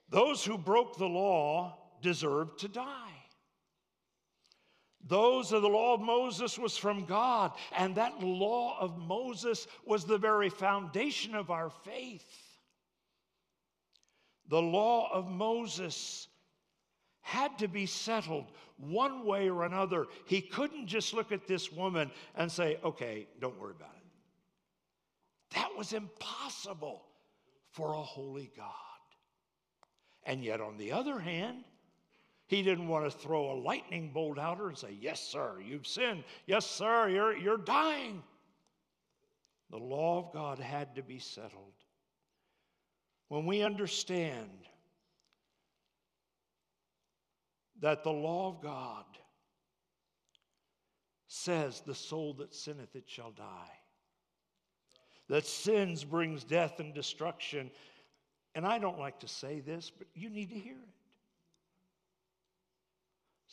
[0.09, 3.21] Those who broke the law deserved to die.
[5.07, 10.05] Those of the law of Moses was from God, and that law of Moses was
[10.05, 12.25] the very foundation of our faith.
[14.47, 16.27] The law of Moses
[17.21, 20.07] had to be settled one way or another.
[20.25, 25.55] He couldn't just look at this woman and say, okay, don't worry about it.
[25.55, 27.03] That was impossible
[27.71, 28.67] for a holy God.
[30.25, 31.63] And yet, on the other hand,
[32.51, 35.87] he didn't want to throw a lightning bolt at her and say, Yes, sir, you've
[35.87, 36.25] sinned.
[36.45, 38.21] Yes, sir, you're, you're dying.
[39.69, 41.71] The law of God had to be settled.
[43.29, 44.49] When we understand
[47.79, 49.05] that the law of God
[51.29, 53.71] says, The soul that sinneth, it shall die.
[55.29, 57.71] That sins brings death and destruction.
[58.55, 61.00] And I don't like to say this, but you need to hear it.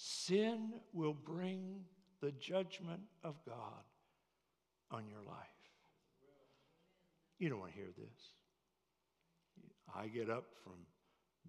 [0.01, 1.80] Sin will bring
[2.20, 3.82] the judgment of God
[4.92, 5.36] on your life.
[7.40, 8.22] You don't want to hear this.
[9.92, 10.74] I get up from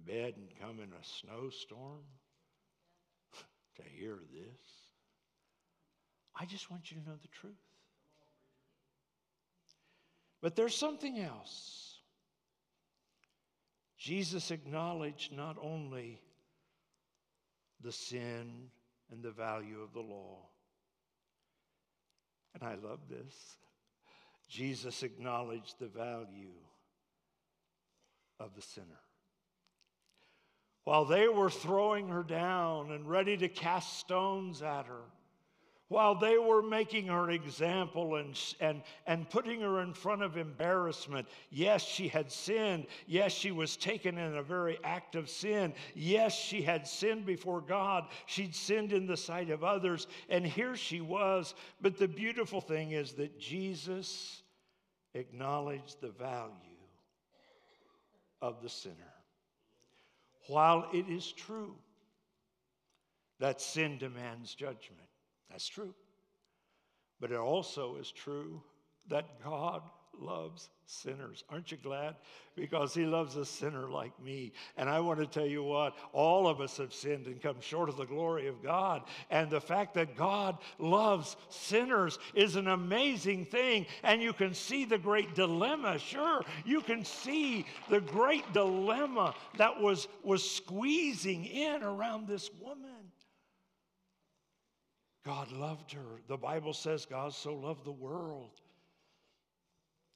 [0.08, 2.02] bed and come in a snowstorm
[3.76, 4.66] to hear this.
[6.36, 7.54] I just want you to know the truth.
[10.42, 11.98] But there's something else.
[14.00, 16.20] Jesus acknowledged not only
[17.82, 18.70] the sin
[19.12, 20.38] and the value of the law.
[22.54, 23.58] And I love this.
[24.50, 26.56] Jesus acknowledged the value
[28.40, 28.88] of the sinner.
[30.84, 35.04] While they were throwing her down and ready to cast stones at her,
[35.90, 41.28] while they were making her example and, and, and putting her in front of embarrassment.
[41.50, 42.86] Yes, she had sinned.
[43.08, 45.74] Yes, she was taken in a very act of sin.
[45.96, 48.06] Yes, she had sinned before God.
[48.28, 50.06] She'd sinned in the sight of others.
[50.30, 51.56] And here she was.
[51.82, 54.44] But the beautiful thing is that Jesus
[55.16, 56.54] acknowledged the value
[58.44, 58.96] of the sinner.
[60.48, 61.76] While it is true
[63.40, 65.09] that sin demands judgment,
[65.50, 65.94] that's true.
[67.20, 68.62] But it also is true
[69.08, 69.82] that God
[70.22, 71.44] loves sinners.
[71.50, 72.16] Aren't you glad?
[72.56, 74.52] Because he loves a sinner like me.
[74.76, 77.90] And I want to tell you what, all of us have sinned and come short
[77.90, 79.04] of the glory of God.
[79.30, 83.86] And the fact that God loves sinners is an amazing thing.
[84.04, 86.00] And you can see the great dilemma.
[86.00, 92.99] Sure, you can see the great dilemma that was, was squeezing in around this woman.
[95.30, 96.22] God loved her.
[96.28, 98.50] The Bible says God so loved the world.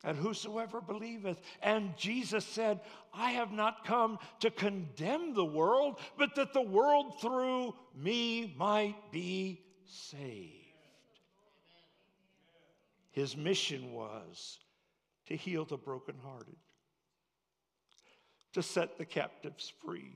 [0.04, 1.40] And whosoever believeth.
[1.62, 2.80] And Jesus said,
[3.14, 8.96] I have not come to condemn the world, but that the world through me might
[9.12, 10.52] be saved.
[13.12, 14.58] His mission was
[15.28, 16.58] to heal the brokenhearted,
[18.54, 20.16] to set the captives free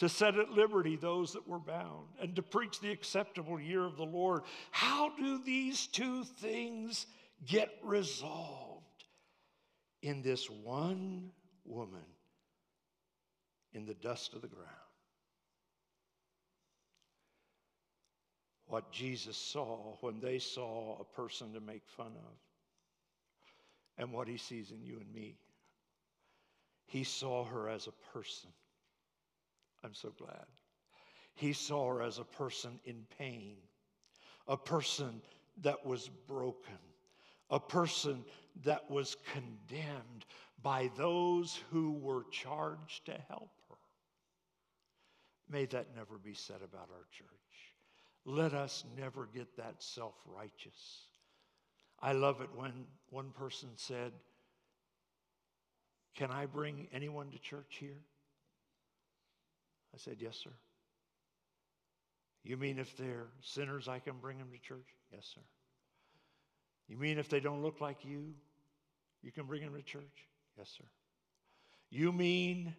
[0.00, 3.98] to set at liberty those that were bound, and to preach the acceptable year of
[3.98, 4.42] the Lord.
[4.70, 7.06] How do these two things
[7.46, 8.86] get resolved?
[10.02, 11.30] In this one
[11.66, 12.00] woman
[13.74, 14.68] in the dust of the ground.
[18.68, 22.38] What Jesus saw when they saw a person to make fun of,
[23.98, 25.36] and what he sees in you and me.
[26.86, 28.48] He saw her as a person
[29.84, 30.44] I'm so glad.
[31.34, 33.56] He saw her as a person in pain,
[34.46, 35.22] a person
[35.62, 36.78] that was broken,
[37.50, 38.24] a person
[38.64, 40.26] that was condemned
[40.62, 43.76] by those who were charged to help her.
[45.48, 47.28] May that never be said about our church.
[48.24, 51.06] Let us never get that self righteous.
[52.02, 52.72] I love it when
[53.10, 54.12] one person said,
[56.14, 58.02] Can I bring anyone to church here?
[59.94, 60.50] I said, Yes, sir.
[62.42, 64.86] You mean if they're sinners, I can bring them to church?
[65.12, 65.42] Yes, sir.
[66.88, 68.32] You mean if they don't look like you,
[69.22, 70.26] you can bring them to church?
[70.56, 70.84] Yes, sir.
[71.90, 72.74] You mean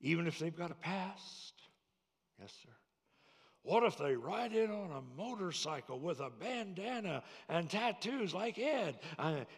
[0.00, 1.54] even if they've got a past?
[2.38, 2.70] Yes, sir.
[3.62, 8.98] What if they ride in on a motorcycle with a bandana and tattoos like Ed?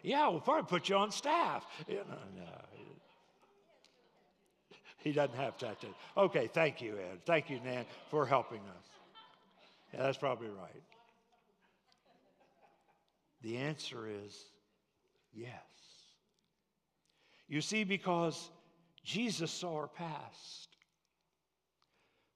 [0.01, 1.67] Yeah, we'll probably put you on staff.
[1.89, 2.45] You know, no,
[5.07, 5.95] he doesn't have tattoos.
[6.17, 7.19] Okay, thank you, Ed.
[7.25, 8.85] Thank you, Nan, for helping us.
[9.93, 10.83] Yeah, that's probably right.
[13.41, 14.35] The answer is
[15.33, 15.53] yes.
[17.47, 18.49] You see, because
[19.05, 20.67] Jesus saw her past,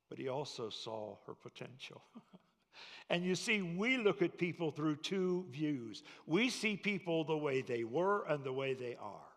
[0.10, 2.02] but he also saw her potential.
[3.10, 6.04] and you see, we look at people through two views.
[6.26, 9.31] We see people the way they were and the way they are.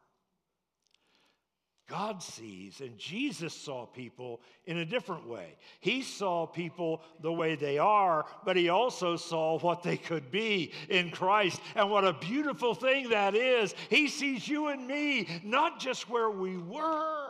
[1.87, 5.57] God sees, and Jesus saw people in a different way.
[5.80, 10.72] He saw people the way they are, but he also saw what they could be
[10.89, 11.61] in Christ.
[11.76, 13.74] And what a beautiful thing that is.
[13.91, 17.28] He sees you and me not just where we were,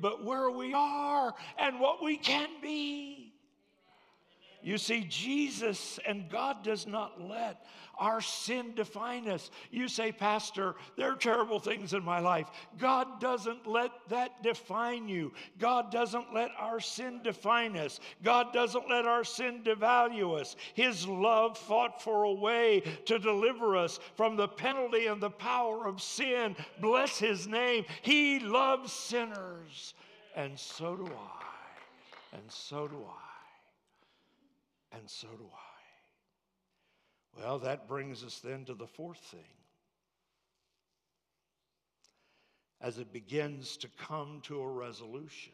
[0.00, 3.34] but where we are and what we can be.
[4.62, 7.64] You see, Jesus and God does not let
[8.00, 9.50] our sin define us.
[9.70, 12.48] You say, Pastor, there are terrible things in my life.
[12.78, 15.32] God doesn't let that define you.
[15.58, 18.00] God doesn't let our sin define us.
[18.24, 20.56] God doesn't let our sin devalue us.
[20.74, 25.86] His love fought for a way to deliver us from the penalty and the power
[25.86, 26.56] of sin.
[26.80, 27.84] Bless His name.
[28.02, 29.94] He loves sinners.
[30.34, 31.44] And so do I.
[32.32, 33.30] And so do I
[34.92, 35.69] and so do I.
[37.42, 39.40] Well, that brings us then to the fourth thing.
[42.80, 45.52] As it begins to come to a resolution.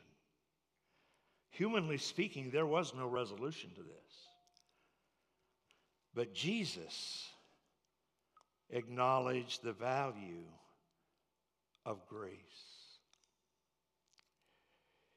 [1.50, 4.28] Humanly speaking, there was no resolution to this.
[6.14, 7.28] But Jesus
[8.70, 10.44] acknowledged the value
[11.84, 12.32] of grace.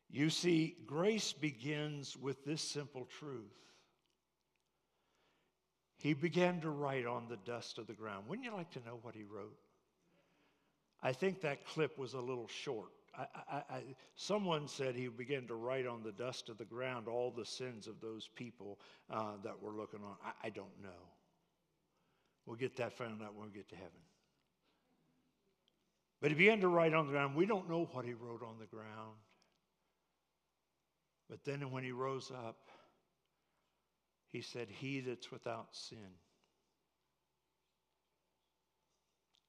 [0.10, 3.69] You see, grace begins with this simple truth
[6.02, 8.26] he began to write on the dust of the ground.
[8.28, 9.58] Wouldn't you like to know what he wrote?
[11.02, 12.90] I think that clip was a little short.
[13.18, 13.84] I, I, I,
[14.16, 17.88] someone said he began to write on the dust of the ground all the sins
[17.88, 18.80] of those people
[19.10, 20.16] uh, that were looking on.
[20.24, 20.90] I, I don't know.
[22.46, 23.92] We'll get that found out when we get to heaven.
[26.22, 27.36] But he began to write on the ground.
[27.36, 29.18] We don't know what he wrote on the ground.
[31.30, 32.58] But then when he rose up,
[34.32, 35.98] he said, He that's without sin,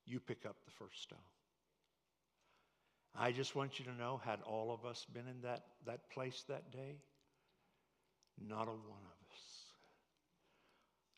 [0.06, 1.18] you pick up the first stone.
[3.18, 6.44] I just want you to know, had all of us been in that, that place
[6.48, 6.96] that day,
[8.48, 9.40] not a one of us.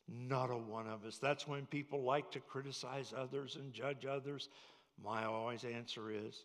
[0.09, 1.19] Not a one of us.
[1.19, 4.49] That's when people like to criticize others and judge others.
[5.03, 6.45] My always answer is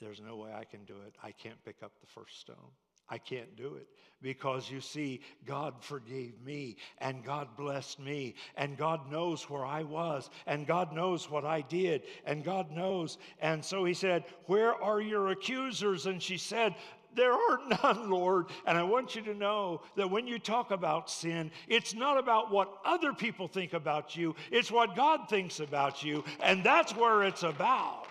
[0.00, 1.14] there's no way I can do it.
[1.22, 2.72] I can't pick up the first stone.
[3.08, 3.88] I can't do it
[4.20, 9.82] because you see, God forgave me and God blessed me and God knows where I
[9.82, 13.18] was and God knows what I did and God knows.
[13.40, 16.06] And so he said, Where are your accusers?
[16.06, 16.74] And she said,
[17.14, 18.46] there are none, Lord.
[18.66, 22.50] And I want you to know that when you talk about sin, it's not about
[22.50, 26.24] what other people think about you, it's what God thinks about you.
[26.40, 28.06] And that's where it's about.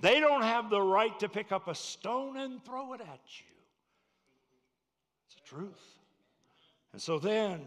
[0.00, 3.54] They don't have the right to pick up a stone and throw it at you.
[5.26, 5.98] It's the truth.
[6.92, 7.62] And so then,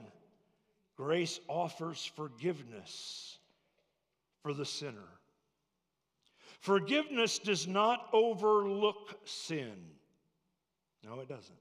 [0.95, 3.37] grace offers forgiveness
[4.43, 5.07] for the sinner.
[6.59, 9.75] Forgiveness does not overlook sin.
[11.03, 11.57] No, it doesn't.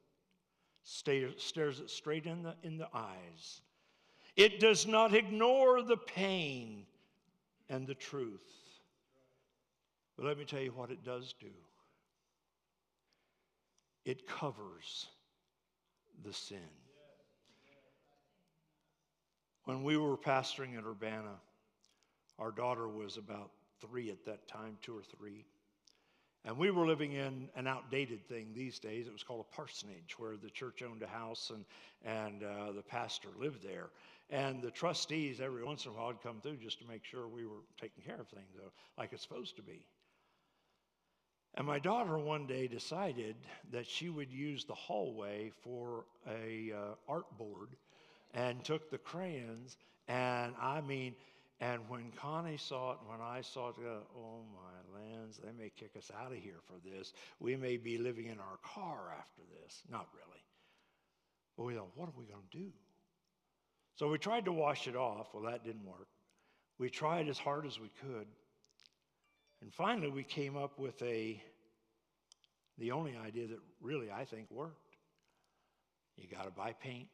[0.83, 3.61] stares it straight in the, in the eyes.
[4.37, 6.85] It does not ignore the pain
[7.69, 8.68] and the truth.
[10.19, 11.47] But let me tell you what it does do
[14.05, 15.07] it covers
[16.25, 16.59] the sin.
[19.65, 21.35] When we were pastoring at Urbana,
[22.39, 23.51] our daughter was about
[23.83, 25.45] three at that time, two or three.
[26.47, 29.07] And we were living in an outdated thing these days.
[29.07, 31.67] It was called a parsonage, where the church owned a house and,
[32.03, 33.91] and uh, the pastor lived there.
[34.31, 37.29] And the trustees, every once in a while, would come through just to make sure
[37.29, 39.85] we were taking care of things uh, like it's supposed to be.
[41.59, 43.35] And my daughter one day decided
[43.73, 47.71] that she would use the hallway for a uh, art board
[48.33, 49.77] and took the crayons.
[50.07, 51.17] And I mean,
[51.61, 55.71] and when Connie saw it, when I saw it, go, oh my lands, they may
[55.71, 57.13] kick us out of here for this.
[57.41, 59.83] We may be living in our car after this.
[59.91, 60.45] Not really.
[61.57, 62.71] But we thought, what are we going to do?
[63.97, 65.35] So we tried to wash it off.
[65.35, 66.07] Well, that didn't work.
[66.79, 68.29] We tried as hard as we could.
[69.63, 71.43] And finally, we came up with a,
[72.79, 74.97] the only idea that really I think worked.
[76.17, 77.09] You got to buy paint.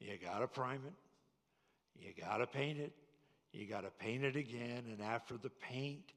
[0.00, 0.94] You got to prime it.
[2.00, 2.92] You got to paint it.
[3.52, 4.84] You got to paint it again.
[4.90, 6.12] And after the paint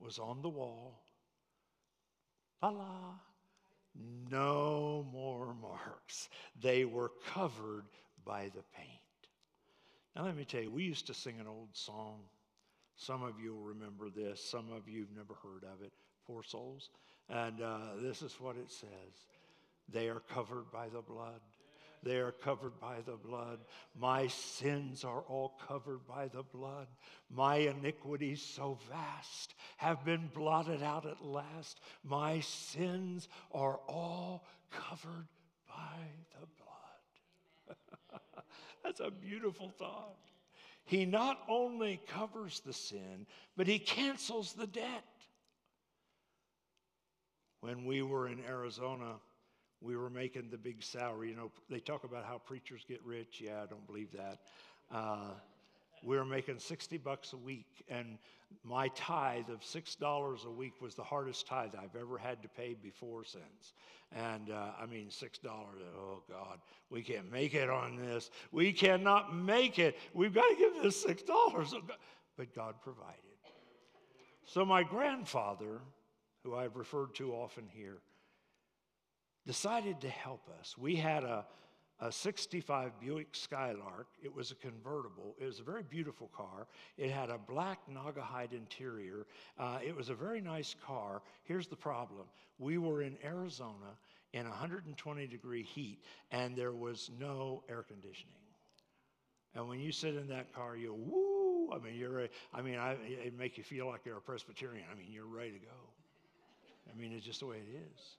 [0.00, 1.02] was on the wall,
[2.62, 3.14] la la,
[4.30, 6.28] no more marks.
[6.60, 7.84] They were covered
[8.24, 9.00] by the paint.
[10.14, 12.20] Now, let me tell you, we used to sing an old song.
[12.96, 15.92] Some of you will remember this, some of you have never heard of it.
[16.26, 16.90] Poor souls.
[17.28, 18.88] And uh, this is what it says
[19.88, 21.40] They are covered by the blood.
[22.02, 23.58] They are covered by the blood.
[23.98, 26.86] My sins are all covered by the blood.
[27.30, 31.80] My iniquities, so vast, have been blotted out at last.
[32.04, 35.26] My sins are all covered
[35.68, 35.98] by
[36.38, 37.76] the blood.
[38.84, 40.16] That's a beautiful thought.
[40.86, 43.26] He not only covers the sin,
[43.56, 45.04] but he cancels the debt.
[47.60, 49.16] When we were in Arizona,
[49.80, 51.30] we were making the big salary.
[51.30, 53.40] You know, they talk about how preachers get rich.
[53.40, 54.38] Yeah, I don't believe that.
[54.90, 55.30] Uh,
[56.02, 58.18] we were making 60 bucks a week, and
[58.62, 62.74] my tithe of $6 a week was the hardest tithe I've ever had to pay
[62.74, 63.74] before since.
[64.12, 66.58] And uh, I mean, $6, oh God,
[66.90, 68.30] we can't make it on this.
[68.52, 69.98] We cannot make it.
[70.14, 71.26] We've got to give this $6.
[72.36, 73.20] But God provided.
[74.44, 75.80] So my grandfather,
[76.44, 77.98] who I've referred to often here,
[79.46, 80.76] decided to help us.
[80.78, 81.46] We had a,
[82.00, 84.08] a 65 Buick Skylark.
[84.22, 85.34] It was a convertible.
[85.38, 86.66] It was a very beautiful car.
[86.98, 89.26] It had a black Naugahyde interior.
[89.58, 91.22] Uh, it was a very nice car.
[91.44, 92.26] Here's the problem
[92.58, 93.96] we were in Arizona
[94.32, 95.98] in 120 degree heat,
[96.30, 98.32] and there was no air conditioning.
[99.54, 101.72] And when you sit in that car, you woo.
[101.72, 102.28] I mean, you're.
[102.52, 104.84] I mean, I, it make you feel like you're a Presbyterian.
[104.92, 105.72] I mean, you're ready to go.
[106.92, 108.16] I mean, it's just the way it is.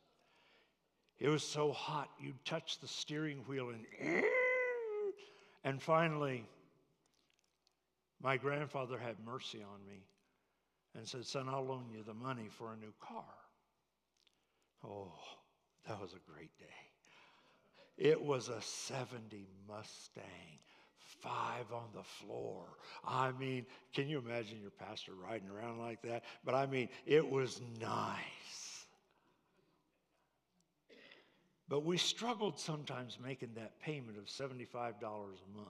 [1.19, 4.23] It was so hot, you'd touch the steering wheel and.
[5.63, 6.45] And finally,
[8.21, 10.05] my grandfather had mercy on me.
[10.95, 13.23] and said, Son, I'll loan you the money for a new car.
[14.83, 15.11] Oh,
[15.87, 16.65] that was a great day.
[17.97, 20.59] It was a 70 Mustang,
[21.21, 22.63] five on the floor.
[23.05, 26.23] I mean, can you imagine your pastor riding around like that?
[26.45, 28.66] But I mean, it was nice.
[31.69, 35.67] But we struggled sometimes making that payment of $75 a month.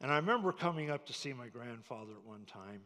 [0.00, 2.80] And I remember coming up to see my grandfather at one time.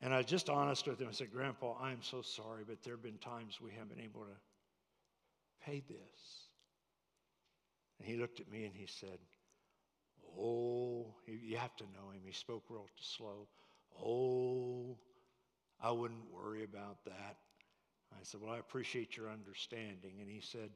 [0.00, 1.08] And I was just honest with him.
[1.08, 4.22] I said, Grandpa, I'm so sorry, but there have been times we haven't been able
[4.22, 6.48] to pay this.
[7.98, 9.18] And he looked at me and he said,
[10.36, 12.22] Oh, you have to know him.
[12.24, 13.46] He spoke real slow.
[14.04, 14.96] Oh,
[15.80, 17.36] I wouldn't worry about that.
[18.20, 20.12] I said, Well, I appreciate your understanding.
[20.20, 20.70] And he said,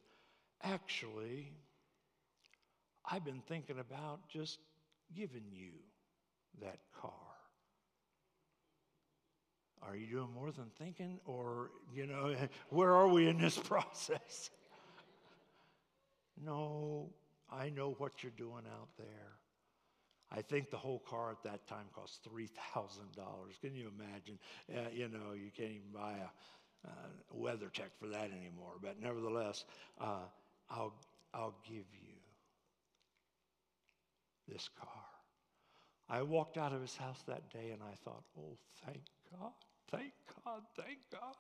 [0.62, 1.52] Actually,
[3.10, 4.58] I've been thinking about just
[5.14, 5.72] giving you
[6.60, 7.12] that car.
[9.82, 11.20] Are you doing more than thinking?
[11.26, 12.34] Or, you know,
[12.70, 14.50] where are we in this process?
[16.44, 17.10] no,
[17.50, 19.36] I know what you're doing out there.
[20.32, 22.50] I think the whole car at that time cost $3,000.
[23.60, 24.38] Can you imagine?
[24.68, 26.28] Uh, you know, you can't even buy a,
[26.86, 28.74] uh, WeatherTech for that anymore.
[28.82, 29.64] But nevertheless,
[30.00, 30.26] uh,
[30.70, 30.94] I'll,
[31.34, 32.14] I'll give you
[34.48, 34.88] this car.
[36.08, 39.52] I walked out of his house that day and I thought, oh, thank God,
[39.90, 40.12] thank
[40.44, 41.34] God, thank God.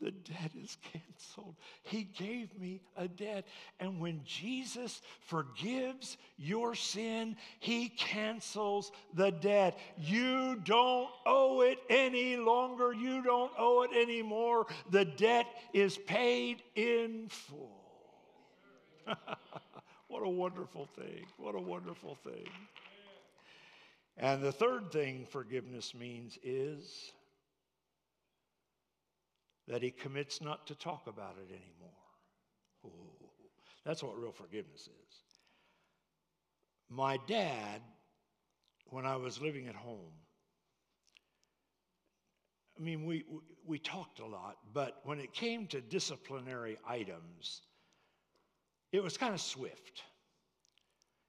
[0.00, 1.56] The debt is canceled.
[1.82, 3.46] He gave me a debt.
[3.80, 9.76] And when Jesus forgives your sin, He cancels the debt.
[9.96, 12.92] You don't owe it any longer.
[12.92, 14.66] You don't owe it anymore.
[14.90, 17.78] The debt is paid in full.
[20.08, 21.24] what a wonderful thing.
[21.38, 22.48] What a wonderful thing.
[24.16, 27.12] And the third thing forgiveness means is
[29.68, 31.90] that he commits not to talk about it anymore.
[32.86, 33.26] Ooh,
[33.84, 35.16] that's what real forgiveness is.
[36.88, 37.82] My dad,
[38.86, 40.12] when I was living at home,
[42.78, 43.24] I mean, we,
[43.66, 47.62] we talked a lot, but when it came to disciplinary items,
[48.92, 50.02] it was kind of swift.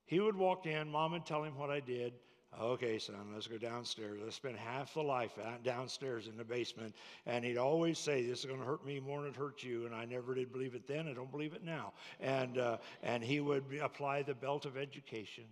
[0.06, 2.14] He would walk in, mom would tell him what I did.
[2.58, 4.20] Okay, son, let's go downstairs.
[4.24, 6.96] Let's spend half the life downstairs in the basement.
[7.26, 9.86] And he'd always say, This is going to hurt me more than it hurt you.
[9.86, 11.08] And I never did believe it then.
[11.08, 11.94] I don't believe it now.
[12.20, 15.46] And, uh, and he would apply the belt of education.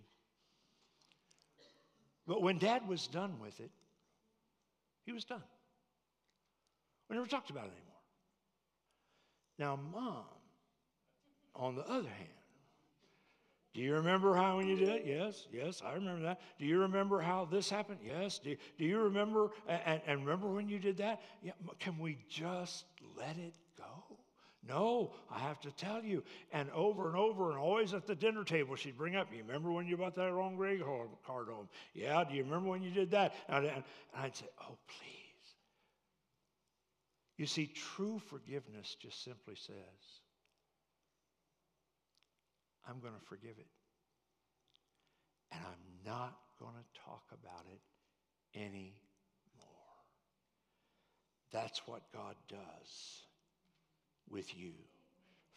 [2.26, 3.70] But when dad was done with it,
[5.06, 5.42] he was done.
[7.08, 7.88] We never talked about it anymore.
[9.58, 10.24] Now, mom,
[11.54, 12.37] on the other hand,
[13.74, 15.02] do you remember how when you did it?
[15.06, 16.40] Yes, yes, I remember that.
[16.58, 17.98] Do you remember how this happened?
[18.04, 18.38] Yes.
[18.38, 21.20] Do, do you remember and, and remember when you did that?
[21.42, 24.16] Yeah, can we just let it go?
[24.66, 26.24] No, I have to tell you.
[26.52, 29.70] And over and over, and always at the dinner table, she'd bring up, You remember
[29.70, 30.82] when you bought that wrong grade
[31.26, 31.68] card home?
[31.94, 33.34] Yeah, do you remember when you did that?
[33.48, 33.84] And, and
[34.16, 35.18] I'd say, Oh, please.
[37.36, 39.76] You see, true forgiveness just simply says,
[42.88, 43.66] I'm going to forgive it.
[45.52, 48.92] And I'm not going to talk about it anymore.
[51.52, 53.22] That's what God does
[54.30, 54.72] with you.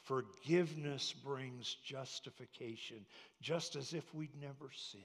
[0.04, 3.06] Forgiveness brings justification,
[3.42, 5.04] just as if we'd never sinned.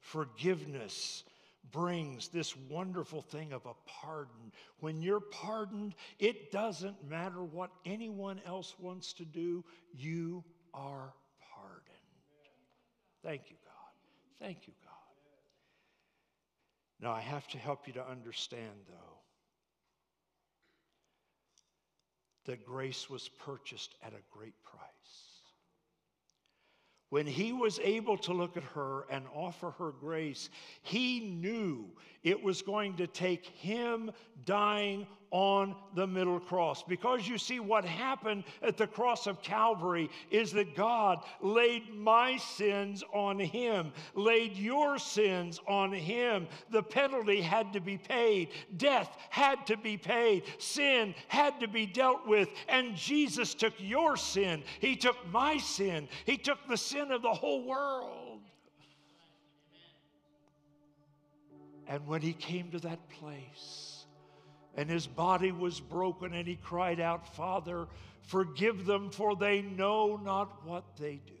[0.00, 1.24] Forgiveness
[1.72, 4.52] brings this wonderful thing of a pardon.
[4.80, 9.64] When you're pardoned, it doesn't matter what anyone else wants to do,
[9.94, 11.12] you are
[13.24, 14.46] Thank you, God.
[14.46, 14.92] Thank you, God.
[17.00, 19.18] Now, I have to help you to understand, though,
[22.44, 24.84] that grace was purchased at a great price.
[27.08, 30.50] When he was able to look at her and offer her grace,
[30.82, 31.86] he knew
[32.22, 34.10] it was going to take him
[34.44, 36.84] dying on the middle cross.
[36.84, 42.36] Because you see, what happened at the cross of Calvary is that God laid my
[42.36, 46.46] sins on him, laid your sins on him.
[46.70, 51.84] The penalty had to be paid, death had to be paid, sin had to be
[51.84, 52.48] dealt with.
[52.68, 57.34] And Jesus took your sin, He took my sin, He took the sin of the
[57.34, 58.38] whole world.
[61.88, 63.93] And when He came to that place,
[64.76, 67.86] and his body was broken, and he cried out, Father,
[68.22, 71.32] forgive them, for they know not what they do.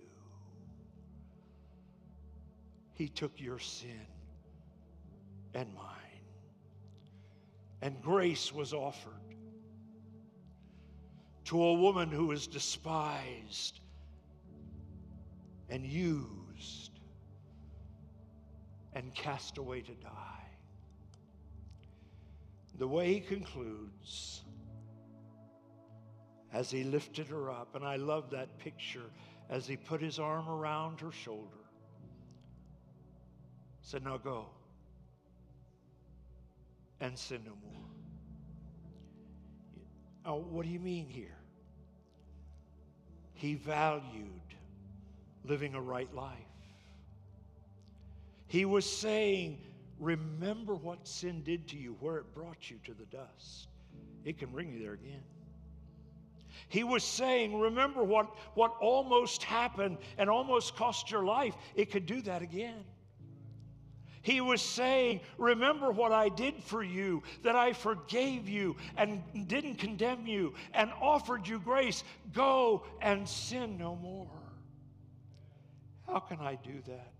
[2.92, 4.06] He took your sin
[5.52, 5.84] and mine.
[7.82, 9.12] And grace was offered
[11.46, 13.80] to a woman who was despised
[15.68, 16.92] and used
[18.94, 20.33] and cast away to die.
[22.78, 24.42] The way he concludes,
[26.52, 29.10] as he lifted her up, and I love that picture
[29.48, 31.64] as he put his arm around her shoulder,
[33.82, 34.46] said, Now go
[37.00, 37.84] and sin no more.
[40.24, 41.36] Now, what do you mean here?
[43.34, 44.40] He valued
[45.44, 46.38] living a right life.
[48.46, 49.58] He was saying,
[49.98, 53.68] Remember what sin did to you, where it brought you to the dust.
[54.24, 55.22] It can bring you there again.
[56.68, 61.54] He was saying, Remember what, what almost happened and almost cost your life.
[61.74, 62.84] It could do that again.
[64.22, 69.76] He was saying, Remember what I did for you, that I forgave you and didn't
[69.76, 72.02] condemn you and offered you grace.
[72.32, 74.30] Go and sin no more.
[76.06, 77.12] How can I do that?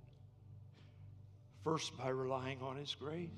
[1.64, 3.30] First, by relying on His grace.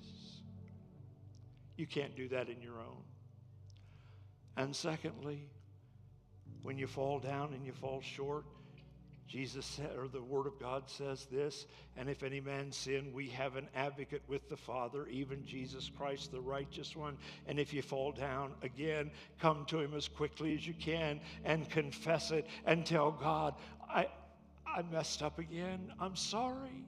[1.77, 3.03] You can't do that in your own.
[4.57, 5.49] And secondly,
[6.62, 8.45] when you fall down and you fall short,
[9.29, 11.66] Jesus said, or the Word of God says this,
[11.97, 16.31] and if any man sin, we have an advocate with the Father, even Jesus Christ,
[16.31, 17.18] the righteous one.
[17.47, 19.11] And if you fall down again,
[19.41, 23.55] come to him as quickly as you can and confess it and tell God,
[23.89, 24.07] I,
[24.64, 25.93] I messed up again.
[26.01, 26.85] I'm sorry.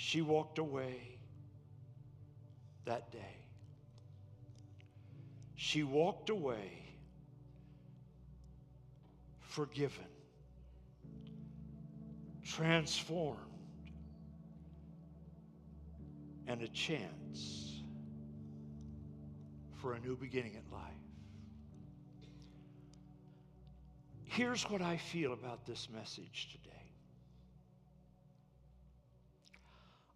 [0.00, 1.18] She walked away
[2.84, 3.36] that day.
[5.56, 6.94] She walked away
[9.40, 10.06] forgiven,
[12.44, 13.40] transformed,
[16.46, 17.82] and a chance
[19.74, 20.82] for a new beginning in life.
[24.26, 26.77] Here's what I feel about this message today.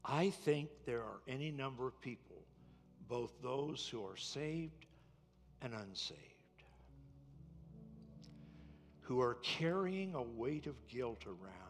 [0.04, 2.42] I think there are any number of people,
[3.08, 4.86] both those who are saved
[5.60, 6.18] and unsaved,
[9.02, 11.62] who are carrying a weight of guilt around.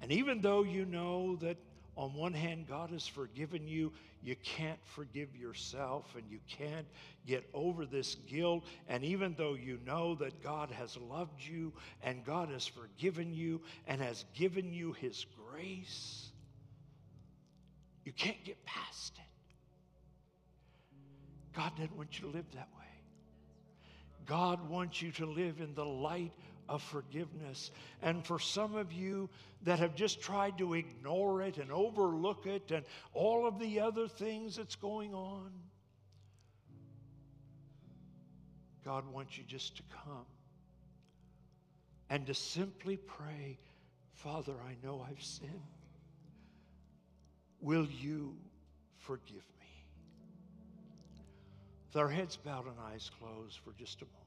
[0.00, 1.56] And even though you know that
[1.96, 3.90] on one hand, God has forgiven you.
[4.22, 6.86] You can't forgive yourself and you can't
[7.26, 8.64] get over this guilt.
[8.86, 11.72] And even though you know that God has loved you
[12.02, 16.30] and God has forgiven you and has given you His grace,
[18.04, 19.22] you can't get past it.
[21.54, 22.84] God doesn't want you to live that way.
[24.26, 26.32] God wants you to live in the light
[26.68, 27.70] of forgiveness.
[28.02, 29.30] And for some of you
[29.62, 34.08] that have just tried to ignore it and overlook it and all of the other
[34.08, 35.50] things that's going on,
[38.84, 40.26] God wants you just to come
[42.08, 43.58] and to simply pray,
[44.16, 45.50] Father, I know I've sinned.
[47.60, 48.34] Will you
[48.98, 49.66] forgive me?
[51.86, 54.26] With our heads bowed and eyes closed for just a moment.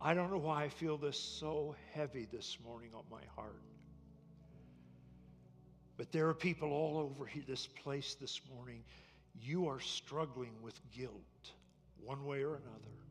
[0.00, 3.62] I don't know why I feel this so heavy this morning on my heart.
[5.96, 8.84] But there are people all over this place this morning.
[9.40, 11.52] You are struggling with guilt,
[12.04, 13.03] one way or another.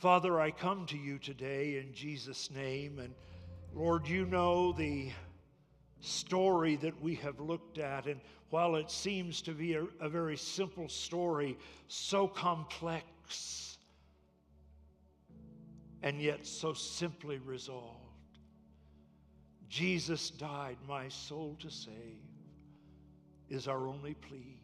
[0.00, 3.12] Father, I come to you today in Jesus' name, and
[3.74, 5.10] Lord, you know the
[6.00, 8.18] story that we have looked at, and
[8.48, 11.58] while it seems to be a, a very simple story,
[11.88, 13.76] so complex
[16.02, 18.38] and yet so simply resolved.
[19.68, 22.24] Jesus died, my soul to save,
[23.50, 24.62] is our only plea.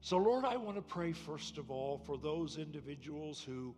[0.00, 3.72] So, Lord, I want to pray first of all for those individuals who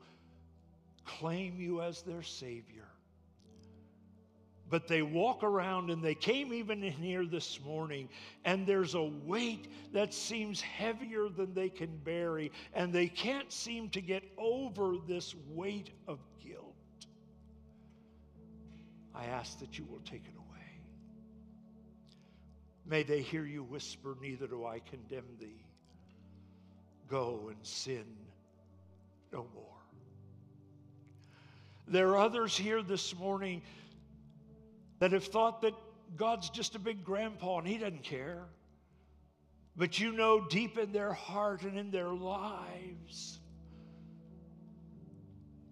[1.04, 2.86] claim you as their Savior.
[4.72, 8.08] But they walk around and they came even in here this morning,
[8.46, 12.40] and there's a weight that seems heavier than they can bear,
[12.72, 16.74] and they can't seem to get over this weight of guilt.
[19.14, 20.42] I ask that you will take it away.
[22.86, 25.66] May they hear you whisper, Neither do I condemn thee.
[27.08, 28.06] Go and sin
[29.32, 29.71] no more.
[31.88, 33.62] There are others here this morning
[34.98, 35.74] that have thought that
[36.16, 38.44] God's just a big grandpa and he doesn't care.
[39.76, 43.40] But you know deep in their heart and in their lives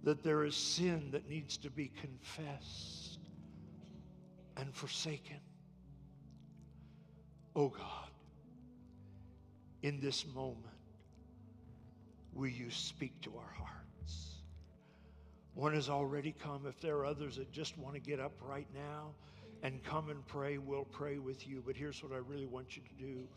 [0.03, 3.19] that there is sin that needs to be confessed
[4.57, 5.37] and forsaken.
[7.55, 8.11] Oh God,
[9.83, 10.57] in this moment,
[12.33, 13.80] will you speak to our hearts?
[15.55, 16.67] One has already come.
[16.67, 19.09] If there are others that just want to get up right now
[19.63, 21.63] and come and pray, we'll pray with you.
[21.67, 23.29] But here's what I really want you to do.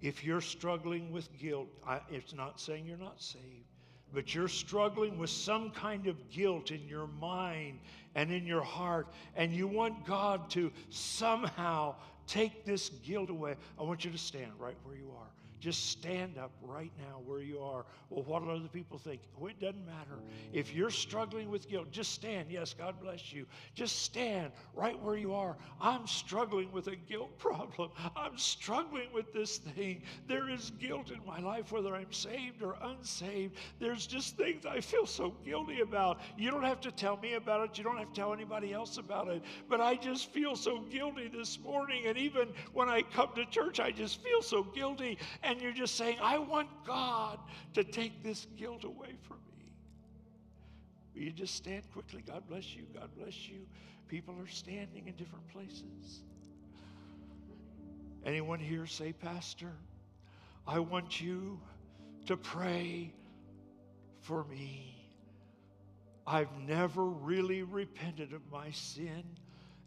[0.00, 3.66] If you're struggling with guilt, I, it's not saying you're not saved,
[4.14, 7.80] but you're struggling with some kind of guilt in your mind
[8.14, 11.94] and in your heart, and you want God to somehow
[12.26, 15.26] take this guilt away, I want you to stand right where you are.
[15.60, 17.84] Just stand up right now where you are.
[18.08, 19.20] Well, what do other people think?
[19.38, 20.22] Well, it doesn't matter.
[20.54, 22.50] If you're struggling with guilt, just stand.
[22.50, 23.46] Yes, God bless you.
[23.74, 25.58] Just stand right where you are.
[25.78, 27.90] I'm struggling with a guilt problem.
[28.16, 30.02] I'm struggling with this thing.
[30.26, 33.56] There is guilt in my life, whether I'm saved or unsaved.
[33.78, 36.20] There's just things I feel so guilty about.
[36.38, 37.76] You don't have to tell me about it.
[37.76, 39.42] You don't have to tell anybody else about it.
[39.68, 42.06] But I just feel so guilty this morning.
[42.06, 45.18] And even when I come to church, I just feel so guilty
[45.58, 47.38] you're just saying, I want God
[47.74, 49.72] to take this guilt away from me.
[51.14, 52.22] Will you just stand quickly?
[52.26, 52.82] God bless you.
[52.94, 53.66] God bless you.
[54.08, 56.20] People are standing in different places.
[58.24, 59.72] Anyone here say, Pastor,
[60.66, 61.58] I want you
[62.26, 63.12] to pray
[64.20, 64.94] for me.
[66.26, 69.24] I've never really repented of my sin.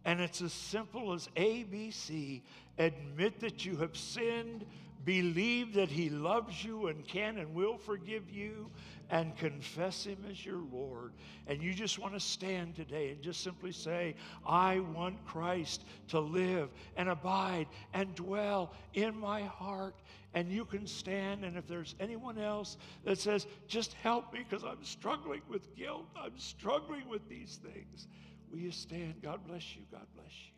[0.03, 2.41] And it's as simple as ABC.
[2.77, 4.65] Admit that you have sinned
[5.05, 8.71] Believe that He loves you and can and will forgive you
[9.09, 11.11] and confess Him as your Lord.
[11.47, 14.15] And you just want to stand today and just simply say,
[14.45, 19.95] I want Christ to live and abide and dwell in my heart.
[20.33, 21.43] And you can stand.
[21.43, 26.05] And if there's anyone else that says, just help me because I'm struggling with guilt,
[26.15, 28.07] I'm struggling with these things,
[28.49, 29.15] will you stand?
[29.21, 29.81] God bless you.
[29.91, 30.53] God bless you.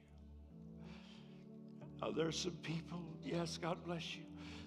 [2.04, 3.02] Oh, there's some people.
[3.24, 4.22] Yes, God bless you.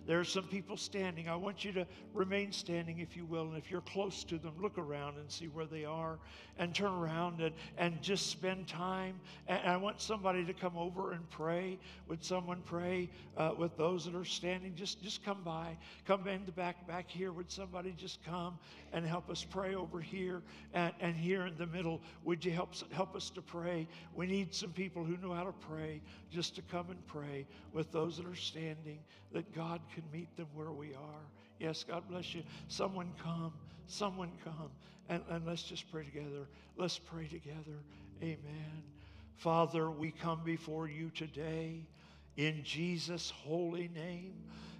[0.08, 1.28] There are some people standing.
[1.28, 3.42] I want you to remain standing, if you will.
[3.42, 6.18] And if you're close to them, look around and see where they are
[6.56, 9.20] and turn around and, and just spend time.
[9.48, 11.78] And I want somebody to come over and pray.
[12.08, 14.74] Would someone pray uh, with those that are standing?
[14.74, 15.76] Just, just come by.
[16.06, 17.30] Come in the back, back here.
[17.30, 18.58] Would somebody just come
[18.94, 20.40] and help us pray over here
[20.72, 22.00] and, and here in the middle?
[22.24, 23.86] Would you help, help us to pray?
[24.14, 27.92] We need some people who know how to pray just to come and pray with
[27.92, 29.00] those that are standing
[29.32, 31.26] that God can meet them where we are.
[31.58, 32.42] Yes, God bless you.
[32.68, 33.52] Someone come.
[33.86, 34.70] Someone come.
[35.08, 36.46] And, and let's just pray together.
[36.76, 37.82] Let's pray together.
[38.22, 38.82] Amen.
[39.36, 41.80] Father, we come before you today
[42.36, 44.34] in Jesus' holy name.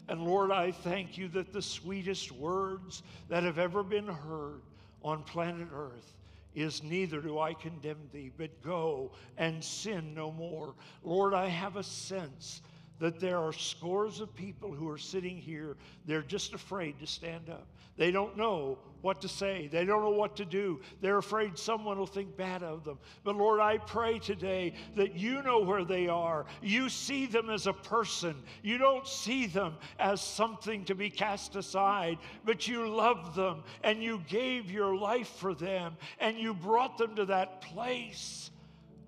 [0.09, 4.63] And Lord, I thank you that the sweetest words that have ever been heard
[5.03, 6.17] on planet Earth
[6.55, 10.75] is neither do I condemn thee, but go and sin no more.
[11.05, 12.63] Lord, I have a sense
[12.99, 15.77] that there are scores of people who are sitting here,
[16.07, 17.67] they're just afraid to stand up.
[17.97, 20.81] They don't know what to say, they don't know what to do.
[21.01, 22.99] They're afraid someone will think bad of them.
[23.25, 26.47] But Lord, I pray today that you know where they are.
[26.63, 31.57] You see them as a person, you don't see them as something to be cast
[31.57, 36.99] aside, but you love them and you gave your life for them and you brought
[36.99, 38.51] them to that place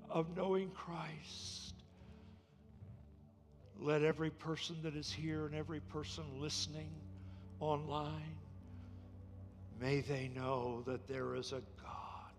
[0.09, 1.50] of knowing Christ.
[3.83, 6.91] Let every person that is here and every person listening
[7.61, 8.37] online,
[9.81, 12.33] may they know that there is a God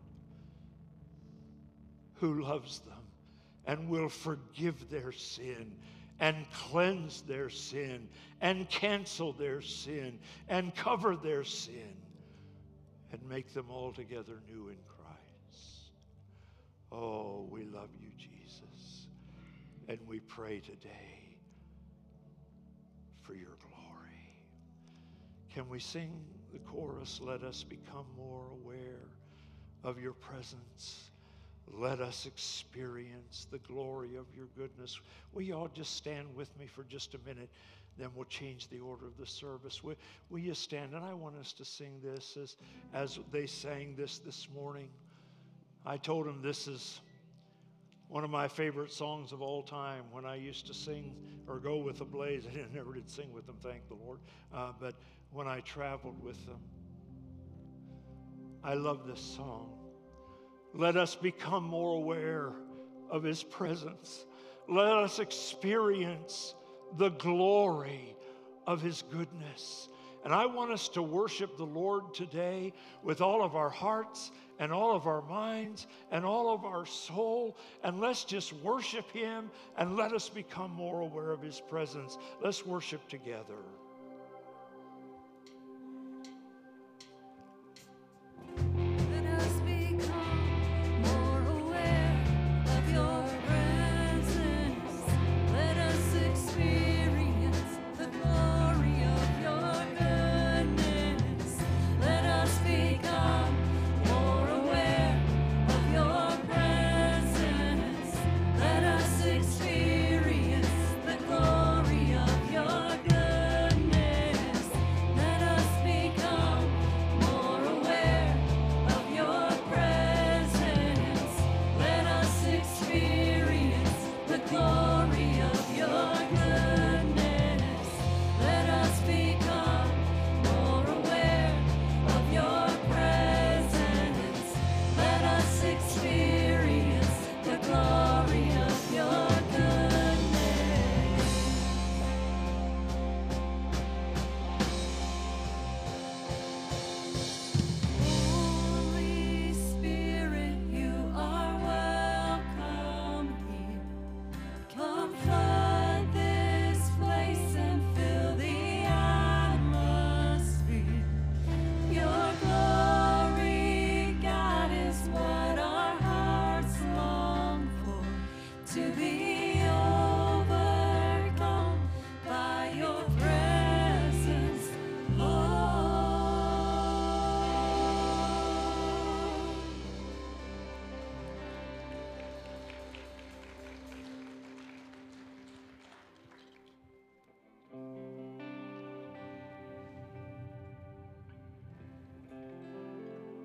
[2.15, 2.93] who loves them
[3.65, 5.73] and will forgive their sin
[6.19, 8.07] and cleanse their sin
[8.39, 11.95] and cancel their sin and cover their sin
[13.11, 15.91] and make them altogether new in Christ.
[16.91, 19.07] Oh, we love you, Jesus.
[19.88, 21.10] And we pray today
[23.32, 24.28] for your glory.
[25.53, 26.12] Can we sing
[26.52, 27.22] the chorus?
[27.24, 29.08] Let us become more aware
[29.86, 31.12] of your presence.
[31.66, 34.99] Let us experience the glory of your goodness.
[35.32, 37.49] Will you all just stand with me for just a minute?
[37.98, 39.82] Then we'll change the order of the service.
[39.82, 39.95] Will,
[40.30, 40.94] will you stand?
[40.94, 42.58] And I want us to sing this as,
[42.94, 44.90] as they sang this this morning.
[45.86, 46.99] I told them this is
[48.11, 51.15] one of my favorite songs of all time when I used to sing
[51.47, 52.43] or go with the Blaze.
[52.53, 54.19] I never did sing with them, thank the Lord.
[54.53, 54.95] Uh, but
[55.31, 56.59] when I traveled with them,
[58.65, 59.71] I love this song.
[60.73, 62.51] Let us become more aware
[63.09, 64.25] of His presence.
[64.67, 66.53] Let us experience
[66.97, 68.13] the glory
[68.67, 69.88] of His goodness.
[70.23, 72.73] And I want us to worship the Lord today
[73.03, 77.57] with all of our hearts and all of our minds and all of our soul.
[77.84, 82.18] And let's just worship Him and let us become more aware of His presence.
[82.43, 83.64] Let's worship together.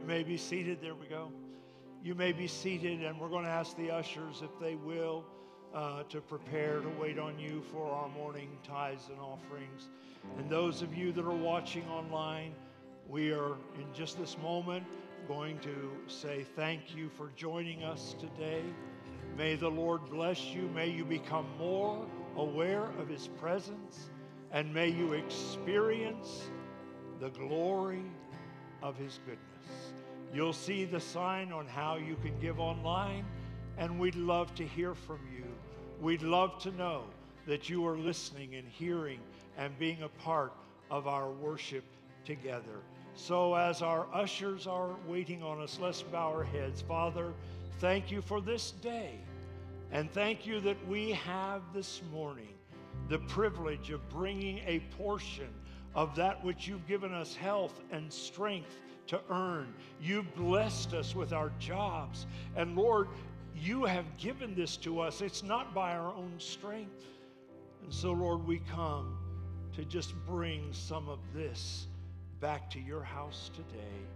[0.07, 0.81] May be seated.
[0.81, 1.33] There we go.
[2.03, 5.25] You may be seated, and we're going to ask the ushers if they will
[5.75, 9.89] uh, to prepare to wait on you for our morning tithes and offerings.
[10.39, 12.55] And those of you that are watching online,
[13.09, 14.85] we are in just this moment
[15.27, 18.63] going to say thank you for joining us today.
[19.37, 20.71] May the Lord bless you.
[20.75, 22.07] May you become more
[22.37, 24.11] aware of His presence,
[24.53, 26.49] and may you experience
[27.19, 28.05] the glory
[28.83, 29.56] of His goodness.
[30.35, 33.25] You'll see the sign on how you can give online,
[33.79, 35.45] and we'd love to hear from you.
[36.01, 37.05] We'd love to know
[37.47, 39.21] that you are listening and hearing
[39.57, 40.53] and being a part
[40.91, 41.85] of our worship
[42.25, 42.83] together.
[43.15, 46.83] So, as our ushers are waiting on us, let's bow our heads.
[46.83, 47.33] Father,
[47.79, 49.13] thank you for this day,
[49.91, 52.53] and thank you that we have this morning
[53.09, 55.49] the privilege of bringing a portion
[55.95, 59.73] of that which you've given us health and strength to earn.
[60.01, 62.27] You've blessed us with our jobs.
[62.57, 63.09] And Lord,
[63.55, 65.21] you have given this to us.
[65.21, 67.05] It's not by our own strength.
[67.83, 69.19] And so, Lord, we come
[69.75, 71.87] to just bring some of this
[72.41, 74.07] back to your house today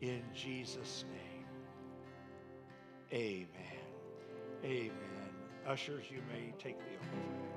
[0.00, 1.46] in Jesus' name.
[3.12, 3.48] Amen.
[4.64, 4.90] Amen.
[5.66, 7.53] Ushers, you may take the offering.